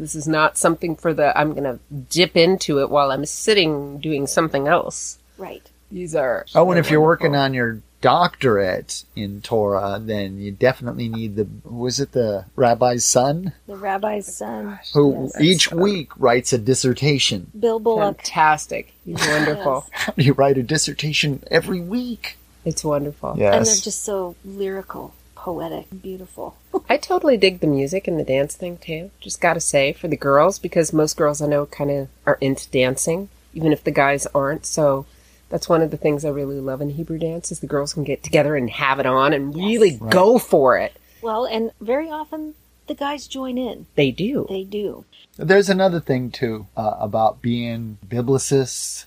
This 0.00 0.14
is 0.14 0.28
not 0.28 0.56
something 0.58 0.96
for 0.96 1.12
the, 1.14 1.36
I'm 1.38 1.52
going 1.52 1.64
to 1.64 1.78
dip 2.10 2.36
into 2.36 2.80
it 2.80 2.90
while 2.90 3.10
I'm 3.10 3.24
sitting 3.26 3.98
doing 3.98 4.26
something 4.26 4.68
else. 4.68 5.18
Right. 5.38 5.68
These 5.90 6.14
are. 6.14 6.46
Oh, 6.54 6.70
and 6.70 6.78
if 6.78 6.90
you're 6.90 7.00
working 7.00 7.36
on 7.36 7.54
your 7.54 7.80
doctorate 8.00 9.04
in 9.14 9.40
Torah, 9.40 9.98
then 10.00 10.38
you 10.38 10.52
definitely 10.52 11.08
need 11.08 11.36
the 11.36 11.46
was 11.64 11.98
it 12.00 12.12
the 12.12 12.44
rabbi's 12.56 13.04
son 13.04 13.52
The 13.66 13.76
rabbi's 13.76 14.32
son, 14.34 14.78
who 14.94 15.30
Yes. 15.34 15.40
each 15.40 15.72
week 15.72 16.10
writes 16.18 16.52
a 16.52 16.58
dissertation. 16.58 17.50
Bill 17.58 17.78
Bullock. 17.78 18.16
Fantastic. 18.18 18.92
He's 19.04 19.26
wonderful. 19.26 19.86
you 20.16 20.32
write 20.34 20.58
a 20.58 20.62
dissertation 20.62 21.42
every 21.50 21.80
week. 21.80 22.36
It's 22.64 22.84
wonderful. 22.84 23.34
Yes. 23.38 23.54
And 23.54 23.66
they're 23.66 23.82
just 23.84 24.02
so 24.02 24.34
lyrical, 24.44 25.14
poetic, 25.34 25.86
beautiful. 26.02 26.56
I 26.88 26.96
totally 26.96 27.36
dig 27.36 27.60
the 27.60 27.66
music 27.66 28.06
and 28.06 28.18
the 28.18 28.24
dance 28.24 28.54
thing 28.54 28.78
too. 28.78 29.10
Just 29.20 29.40
gotta 29.40 29.60
say, 29.60 29.92
for 29.92 30.08
the 30.08 30.16
girls, 30.16 30.58
because 30.58 30.92
most 30.92 31.16
girls 31.16 31.42
I 31.42 31.46
know 31.46 31.66
kind 31.66 31.90
of 31.90 32.08
are 32.26 32.38
into 32.40 32.70
dancing, 32.70 33.28
even 33.54 33.72
if 33.72 33.82
the 33.82 33.90
guys 33.90 34.26
aren't. 34.34 34.64
So 34.66 35.06
that's 35.48 35.68
one 35.68 35.82
of 35.82 35.90
the 35.90 35.96
things 35.96 36.24
I 36.24 36.28
really 36.30 36.60
love 36.60 36.80
in 36.80 36.90
Hebrew 36.90 37.18
dance 37.18 37.50
is 37.50 37.60
the 37.60 37.66
girls 37.66 37.94
can 37.94 38.04
get 38.04 38.22
together 38.22 38.56
and 38.56 38.70
have 38.70 38.98
it 39.00 39.06
on 39.06 39.32
and 39.32 39.54
really 39.54 39.98
Right. 40.00 40.12
go 40.12 40.38
for 40.38 40.76
it. 40.78 40.96
Well, 41.22 41.44
and 41.44 41.72
very 41.80 42.08
often 42.10 42.54
the 42.86 42.94
guys 42.94 43.26
join 43.26 43.58
in. 43.58 43.86
They 43.96 44.10
do. 44.12 44.46
They 44.48 44.62
do. 44.64 45.04
There's 45.36 45.68
another 45.68 46.00
thing 46.00 46.30
too 46.30 46.66
uh, 46.76 46.96
about 47.00 47.42
being 47.42 47.98
biblicists, 48.06 49.06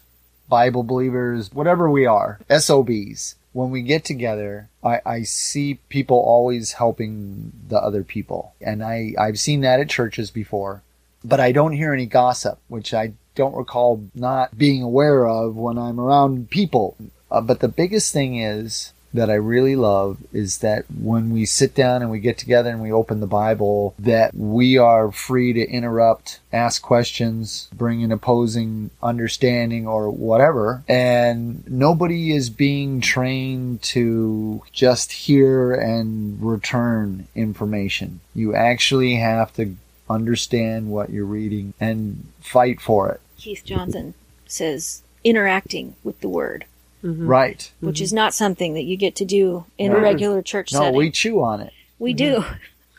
Bible 0.50 0.84
believers, 0.84 1.54
whatever 1.54 1.90
we 1.90 2.06
are, 2.06 2.40
SOBs. 2.50 3.36
When 3.52 3.72
we 3.72 3.82
get 3.82 4.06
together, 4.06 4.70
I, 4.84 5.02
I 5.06 5.24
see 5.24 5.80
people 5.90 6.18
always 6.18 6.74
helping 6.74 7.52
the 7.68 7.78
other 7.78 8.04
people. 8.04 8.54
And 8.62 8.84
I, 8.84 9.14
I've 9.20 9.40
seen 9.40 9.62
that 9.62 9.80
at 9.80 9.90
churches 9.90 10.32
before, 10.32 10.84
but 11.24 11.40
I 11.40 11.52
don't 11.52 11.74
hear 11.74 11.94
any 11.94 12.06
gossip, 12.06 12.60
which 12.68 12.94
I 12.94 13.14
don't 13.36 13.56
recall 13.56 14.04
not 14.14 14.58
being 14.58 14.84
aware 14.84 15.28
of 15.28 15.56
when 15.56 15.78
I'm 15.78 16.00
around 16.00 16.50
people. 16.50 16.96
Uh, 17.32 17.42
but 17.42 17.60
the 17.60 17.68
biggest 17.68 18.12
thing 18.14 18.40
is 18.40 18.94
that 19.14 19.30
I 19.30 19.36
really 19.36 19.76
love 19.76 20.18
is 20.32 20.60
that 20.60 20.86
when 20.90 21.32
we 21.32 21.46
sit 21.46 21.74
down 21.74 22.02
and 22.02 22.12
we 22.12 22.20
get 22.20 22.38
together 22.38 22.70
and 22.70 22.82
we 22.82 22.92
open 22.92 23.20
the 23.20 23.28
Bible, 23.28 23.96
that 24.00 24.34
we 24.36 24.78
are 24.78 25.12
free 25.12 25.54
to 25.54 25.68
interrupt, 25.68 26.40
ask 26.54 26.82
questions, 26.82 27.70
bring 27.74 28.04
an 28.04 28.12
opposing 28.12 28.92
understanding 29.02 29.88
or 29.88 30.10
whatever. 30.10 30.84
And 30.88 31.68
nobody 31.70 32.36
is 32.36 32.50
being 32.50 33.02
trained 33.02 33.82
to 33.84 34.62
just 34.72 35.12
hear 35.12 35.74
and 35.74 36.42
return 36.42 37.28
information. 37.36 38.20
You 38.36 38.54
actually 38.56 39.16
have 39.16 39.54
to 39.54 39.76
understand 40.10 40.90
what 40.90 41.10
you're 41.10 41.26
reading 41.26 41.74
and 41.80 42.28
fight 42.42 42.82
for 42.82 43.10
it. 43.12 43.22
Keith 43.38 43.64
Johnson 43.64 44.16
says 44.48 45.04
interacting 45.24 45.96
with 46.04 46.20
the 46.22 46.30
word, 46.30 46.66
Right. 47.02 47.72
which 47.80 48.02
is 48.02 48.12
not 48.12 48.34
something 48.34 48.74
that 48.74 48.84
you 48.84 48.98
get 48.98 49.16
to 49.18 49.26
do 49.26 49.66
in 49.78 49.92
a 49.94 50.00
regular 50.00 50.42
church 50.42 50.74
No, 50.74 50.80
setting. 50.80 50.98
we 50.98 51.12
chew 51.12 51.42
on 51.42 51.62
it. 51.62 51.72
we 51.98 52.14
do. 52.14 52.44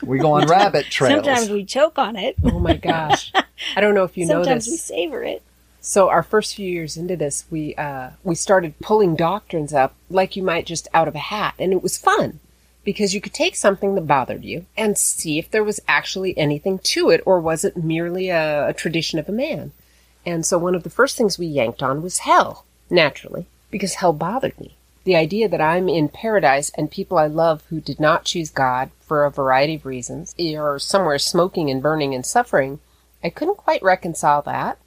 We 0.03 0.19
go 0.19 0.33
on 0.33 0.47
rabbit 0.49 0.87
trails. 0.87 1.15
Sometimes 1.25 1.51
we 1.51 1.65
choke 1.65 1.99
on 1.99 2.17
it. 2.17 2.37
Oh 2.45 2.59
my 2.59 2.77
gosh. 2.77 3.33
I 3.77 3.81
don't 3.81 3.95
know 3.95 4.05
if 4.05 4.17
you 4.17 4.25
know 4.27 4.43
Sometimes 4.43 4.65
this. 4.65 4.73
we 4.73 4.77
savor 4.79 5.23
it. 5.23 5.43
So 5.83 6.09
our 6.09 6.23
first 6.23 6.55
few 6.57 6.69
years 6.69 6.97
into 6.97 7.17
this, 7.17 7.45
we 7.51 7.75
uh, 7.75 8.11
we 8.25 8.35
started 8.35 8.79
pulling 8.81 9.17
doctrines 9.17 9.73
up 9.73 9.95
like 10.11 10.37
you 10.37 10.43
might 10.43 10.67
just 10.67 10.89
out 10.95 11.09
of 11.09 11.15
a 11.15 11.19
hat, 11.19 11.55
and 11.59 11.73
it 11.73 11.83
was 11.83 11.97
fun 11.99 12.41
because 12.85 13.15
you 13.15 13.21
could 13.21 13.33
take 13.35 13.57
something 13.57 13.95
that 13.95 14.07
bothered 14.07 14.45
you 14.45 14.65
and 14.77 14.97
see 14.99 15.39
if 15.39 15.51
there 15.51 15.65
was 15.65 15.81
actually 15.89 16.37
anything 16.39 16.79
to 16.81 17.09
it, 17.11 17.23
or 17.27 17.41
was 17.41 17.65
it 17.65 17.77
merely 17.77 18.29
a, 18.31 18.69
a 18.69 18.73
tradition 18.75 19.19
of 19.19 19.29
a 19.29 19.33
man. 19.33 19.73
And 20.27 20.45
so 20.45 20.59
one 20.59 20.75
of 20.75 20.83
the 20.83 20.91
first 20.91 21.17
things 21.17 21.39
we 21.39 21.47
yanked 21.47 21.83
on 21.83 22.03
was 22.03 22.21
hell, 22.21 22.65
naturally, 22.91 23.47
because 23.71 23.95
hell 23.95 24.13
bothered 24.13 24.59
me. 24.59 24.77
The 25.05 25.17
idea 25.17 25.49
that 25.49 25.61
I'm 25.61 25.89
in 25.89 26.09
paradise 26.09 26.71
and 26.77 26.91
people 26.91 27.17
I 27.17 27.27
love 27.27 27.65
who 27.71 27.81
did 27.81 27.99
not 27.99 28.25
choose 28.25 28.51
God 28.51 28.91
for 29.01 29.25
a 29.25 29.31
variety 29.31 29.77
of 29.77 29.87
reasons 29.87 30.35
are 30.39 30.79
somewhere 30.79 31.19
smoking 31.19 31.71
and 31.71 31.83
burning 31.83 32.15
and 32.15 32.25
suffering, 32.25 32.81
I 33.25 33.31
couldn't 33.31 33.57
quite 33.57 33.83
reconcile 33.83 34.43
that. 34.43 34.79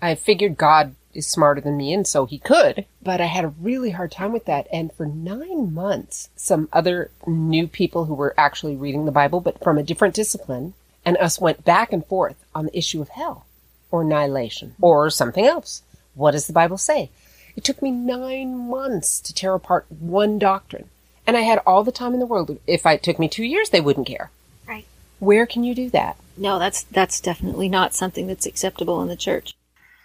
I 0.00 0.14
figured 0.14 0.56
God 0.56 0.94
is 1.12 1.26
smarter 1.26 1.60
than 1.60 1.76
me 1.76 1.92
and 1.92 2.06
so 2.06 2.24
he 2.24 2.38
could, 2.38 2.86
but 3.02 3.20
I 3.20 3.26
had 3.26 3.44
a 3.44 3.54
really 3.60 3.90
hard 3.90 4.12
time 4.12 4.32
with 4.32 4.46
that. 4.46 4.66
And 4.72 4.92
for 4.92 5.06
nine 5.06 5.74
months, 5.74 6.30
some 6.36 6.68
other 6.72 7.10
new 7.26 7.66
people 7.66 8.06
who 8.06 8.14
were 8.14 8.34
actually 8.38 8.76
reading 8.76 9.04
the 9.04 9.12
Bible, 9.12 9.40
but 9.40 9.62
from 9.62 9.76
a 9.76 9.82
different 9.82 10.14
discipline, 10.14 10.74
and 11.04 11.16
us 11.18 11.40
went 11.40 11.64
back 11.64 11.92
and 11.92 12.06
forth 12.06 12.36
on 12.54 12.66
the 12.66 12.76
issue 12.76 13.02
of 13.02 13.10
hell 13.10 13.46
or 13.90 14.02
annihilation 14.02 14.74
or 14.80 15.10
something 15.10 15.46
else. 15.46 15.82
What 16.14 16.32
does 16.32 16.46
the 16.46 16.52
Bible 16.52 16.78
say? 16.78 17.10
It 17.56 17.64
took 17.64 17.82
me 17.82 17.90
nine 17.90 18.68
months 18.68 19.20
to 19.20 19.34
tear 19.34 19.54
apart 19.54 19.86
one 19.90 20.38
doctrine. 20.38 20.88
And 21.26 21.36
I 21.36 21.40
had 21.42 21.60
all 21.66 21.84
the 21.84 21.92
time 21.92 22.14
in 22.14 22.20
the 22.20 22.26
world. 22.26 22.58
If 22.66 22.84
it 22.86 23.02
took 23.02 23.18
me 23.18 23.28
two 23.28 23.44
years, 23.44 23.70
they 23.70 23.80
wouldn't 23.80 24.06
care. 24.06 24.30
Right. 24.66 24.86
Where 25.18 25.46
can 25.46 25.64
you 25.64 25.74
do 25.74 25.90
that? 25.90 26.16
No, 26.36 26.58
that's 26.58 26.84
that's 26.84 27.20
definitely 27.20 27.68
not 27.68 27.94
something 27.94 28.26
that's 28.26 28.46
acceptable 28.46 29.02
in 29.02 29.08
the 29.08 29.16
church. 29.16 29.54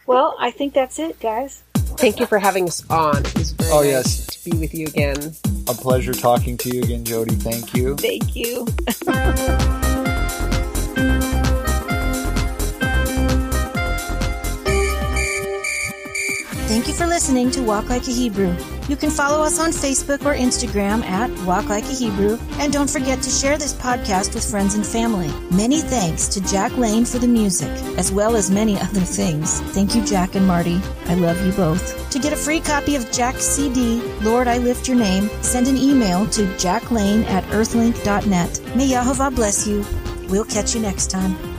Well, 0.06 0.36
I 0.40 0.52
think 0.52 0.74
that's 0.74 1.00
it, 1.00 1.20
guys. 1.20 1.64
Thank 1.98 2.20
you 2.20 2.26
for 2.26 2.40
having 2.40 2.68
us 2.68 2.88
on. 2.90 3.26
It 3.26 3.38
was 3.38 3.52
very 3.52 3.72
Oh, 3.72 3.78
nice 3.82 3.86
yes. 3.88 4.26
to 4.28 4.52
be 4.52 4.58
with 4.58 4.74
you 4.74 4.88
again. 4.88 5.34
A 5.70 5.74
pleasure 5.74 6.14
talking 6.14 6.58
to 6.58 6.70
you 6.76 6.84
again, 6.84 7.06
Jody. 7.06 7.36
Thank 7.36 7.74
you. 7.74 7.96
Thank 7.96 8.36
you. 8.36 8.68
Thank 16.68 16.88
you 16.88 16.96
for 16.96 17.06
listening 17.06 17.52
to 17.52 17.62
Walk 17.62 17.90
Like 17.90 18.08
a 18.08 18.12
Hebrew. 18.12 18.56
You 18.90 18.96
can 18.96 19.12
follow 19.12 19.44
us 19.44 19.60
on 19.60 19.70
Facebook 19.70 20.26
or 20.26 20.36
Instagram 20.36 21.04
at 21.04 21.30
Walk 21.46 21.70
Like 21.70 21.84
a 21.84 21.94
Hebrew, 21.94 22.40
and 22.54 22.74
don't 22.74 22.90
forget 22.90 23.22
to 23.22 23.30
share 23.30 23.56
this 23.56 23.74
podcast 23.74 24.34
with 24.34 24.50
friends 24.50 24.74
and 24.74 24.84
family. 24.84 25.30
Many 25.56 25.82
thanks 25.82 26.28
to 26.30 26.42
Jack 26.42 26.76
Lane 26.76 27.06
for 27.06 27.20
the 27.20 27.28
music, 27.28 27.70
as 28.00 28.12
well 28.12 28.36
as 28.36 28.50
many 28.50 28.80
other 28.82 29.02
things. 29.02 29.62
Thank 29.76 29.94
you, 29.94 30.04
Jack 30.04 30.34
and 30.34 30.48
Marty. 30.48 30.82
I 31.06 31.14
love 31.14 31.40
you 31.46 31.52
both. 31.52 32.10
To 32.10 32.18
get 32.18 32.34
a 32.34 32.38
free 32.38 32.60
copy 32.60 32.96
of 32.96 33.12
Jack's 33.12 33.46
CD, 33.46 34.02
Lord, 34.22 34.48
I 34.48 34.58
Lift 34.58 34.88
Your 34.88 34.98
Name, 34.98 35.30
send 35.44 35.68
an 35.68 35.78
email 35.78 36.26
to 36.32 36.48
jacklane 36.58 37.26
at 37.26 37.44
earthlink.net. 37.46 38.76
May 38.76 38.90
Yahovah 38.90 39.36
bless 39.36 39.68
you. 39.68 39.86
We'll 40.30 40.46
catch 40.46 40.74
you 40.74 40.82
next 40.82 41.12
time. 41.12 41.55